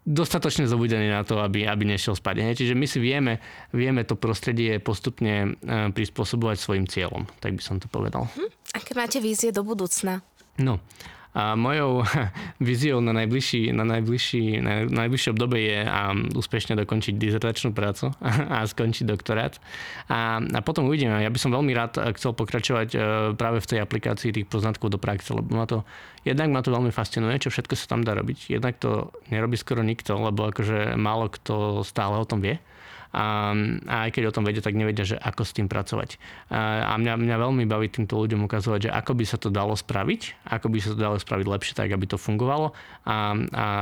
dostatočne 0.05 0.65
zobudený 0.65 1.13
na 1.13 1.23
to, 1.23 1.39
aby, 1.45 1.69
aby 1.69 1.85
nešiel 1.85 2.17
spať. 2.17 2.41
Hej. 2.41 2.55
Čiže 2.65 2.75
my 2.75 2.87
si 2.89 2.99
vieme, 2.99 3.39
vieme 3.71 4.03
to 4.09 4.17
prostredie 4.17 4.81
postupne 4.81 5.55
e, 5.61 5.93
prispôsobovať 5.93 6.57
svojim 6.57 6.87
cieľom, 6.89 7.29
tak 7.39 7.57
by 7.57 7.63
som 7.63 7.77
to 7.77 7.87
povedal. 7.87 8.27
Hm? 8.33 8.51
Aké 8.75 8.93
máte 8.97 9.21
vízie 9.21 9.53
do 9.53 9.61
budúcna? 9.61 10.25
No, 10.61 10.81
a 11.31 11.55
mojou 11.55 12.03
víziou 12.59 12.99
na, 12.99 13.15
najbližší, 13.15 13.71
na, 13.71 13.87
najbližší, 13.87 14.59
na 14.59 14.73
najbližšie 14.91 15.31
obdobie 15.31 15.63
je 15.63 15.81
um, 15.87 16.27
úspešne 16.35 16.75
dokončiť 16.75 17.15
dizertačnú 17.15 17.71
prácu 17.71 18.11
a 18.55 18.67
skončiť 18.67 19.07
doktorát. 19.07 19.63
A, 20.11 20.43
a 20.43 20.61
potom 20.61 20.91
uvidíme. 20.91 21.23
Ja 21.23 21.31
by 21.31 21.39
som 21.39 21.55
veľmi 21.55 21.71
rád 21.71 22.03
eh, 22.03 22.11
chcel 22.19 22.35
pokračovať 22.35 22.89
uh, 22.95 23.01
práve 23.39 23.63
v 23.63 23.69
tej 23.71 23.79
aplikácii 23.79 24.35
tých 24.35 24.51
poznatkov 24.51 24.91
do 24.91 24.99
praxe, 24.99 25.31
lebo 25.31 25.55
ma 25.55 25.71
to, 25.71 25.87
jednak 26.27 26.51
ma 26.51 26.61
to 26.67 26.75
veľmi 26.75 26.91
fascinuje, 26.91 27.39
čo 27.39 27.55
všetko 27.55 27.79
sa 27.79 27.87
tam 27.87 28.03
dá 28.03 28.19
robiť. 28.19 28.51
Jednak 28.51 28.83
to 28.83 29.15
nerobí 29.31 29.55
skoro 29.55 29.87
nikto, 29.87 30.19
lebo 30.19 30.51
akože 30.51 30.99
málo 30.99 31.31
kto 31.31 31.87
stále 31.87 32.19
o 32.19 32.27
tom 32.27 32.43
vie 32.43 32.59
a, 33.11 33.55
a 33.87 33.97
aj 34.07 34.11
keď 34.15 34.23
o 34.31 34.35
tom 34.35 34.47
vedia, 34.47 34.63
tak 34.63 34.79
nevedia, 34.79 35.03
že 35.03 35.19
ako 35.19 35.43
s 35.43 35.53
tým 35.55 35.67
pracovať. 35.67 36.17
A, 36.51 36.95
mňa, 36.95 37.19
mňa 37.19 37.37
veľmi 37.39 37.65
baví 37.67 37.91
týmto 37.91 38.19
ľuďom 38.19 38.47
ukazovať, 38.47 38.89
že 38.89 38.91
ako 38.91 39.13
by 39.19 39.25
sa 39.27 39.39
to 39.39 39.49
dalo 39.51 39.75
spraviť, 39.75 40.47
ako 40.47 40.67
by 40.71 40.79
sa 40.79 40.89
to 40.95 40.99
dalo 40.99 41.17
spraviť 41.19 41.47
lepšie, 41.47 41.75
tak 41.75 41.91
aby 41.91 42.07
to 42.07 42.19
fungovalo 42.19 42.73
a, 43.07 43.35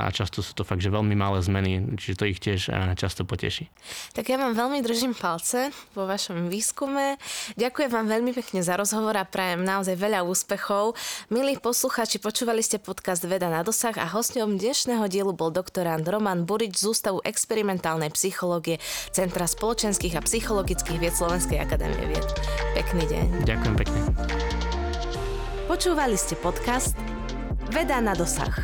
a 0.06 0.08
často 0.10 0.40
sú 0.40 0.56
to 0.56 0.64
fakt, 0.64 0.80
že 0.80 0.92
veľmi 0.92 1.12
malé 1.12 1.40
zmeny, 1.44 1.98
čiže 2.00 2.16
to 2.18 2.24
ich 2.24 2.40
tiež 2.40 2.72
často 2.96 3.28
poteší. 3.28 3.68
Tak 4.16 4.28
ja 4.28 4.40
vám 4.40 4.56
veľmi 4.56 4.80
držím 4.80 5.12
palce 5.12 5.70
vo 5.92 6.08
vašom 6.08 6.48
výskume. 6.48 7.20
Ďakujem 7.60 7.90
vám 7.92 8.06
veľmi 8.08 8.32
pekne 8.32 8.64
za 8.64 8.74
rozhovor 8.78 9.14
a 9.16 9.28
prajem 9.28 9.62
naozaj 9.62 9.98
veľa 9.98 10.24
úspechov. 10.24 10.96
Milí 11.28 11.60
posluchači, 11.60 12.22
počúvali 12.22 12.64
ste 12.64 12.80
podcast 12.80 13.24
Veda 13.26 13.52
na 13.52 13.60
dosah 13.60 13.94
a 14.00 14.08
hostom 14.08 14.56
dnešného 14.56 15.04
dielu 15.10 15.34
bol 15.36 15.52
doktorant 15.52 16.02
Roman 16.06 16.46
Burič 16.48 16.80
z 16.80 16.90
Ústavu 16.90 17.18
experimentálnej 17.26 18.14
psychológie 18.14 18.80
Centra 19.18 19.50
spoločenských 19.50 20.14
a 20.14 20.22
psychologických 20.22 21.02
vied 21.02 21.10
Slovenskej 21.10 21.58
akadémie 21.58 22.06
vied. 22.06 22.22
Pekný 22.78 23.02
deň. 23.02 23.50
Ďakujem 23.50 23.74
pekne. 23.74 24.00
Počúvali 25.66 26.14
ste 26.14 26.38
podcast 26.38 26.94
Veda 27.74 27.98
na 27.98 28.14
dosah. 28.14 28.54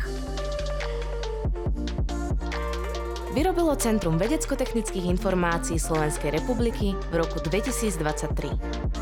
Vyrobilo 3.35 3.75
Centrum 3.75 4.15
vedecko-technických 4.15 5.11
informácií 5.11 5.75
Slovenskej 5.75 6.39
republiky 6.39 6.95
v 7.11 7.19
roku 7.19 7.43
2023. 7.43 8.95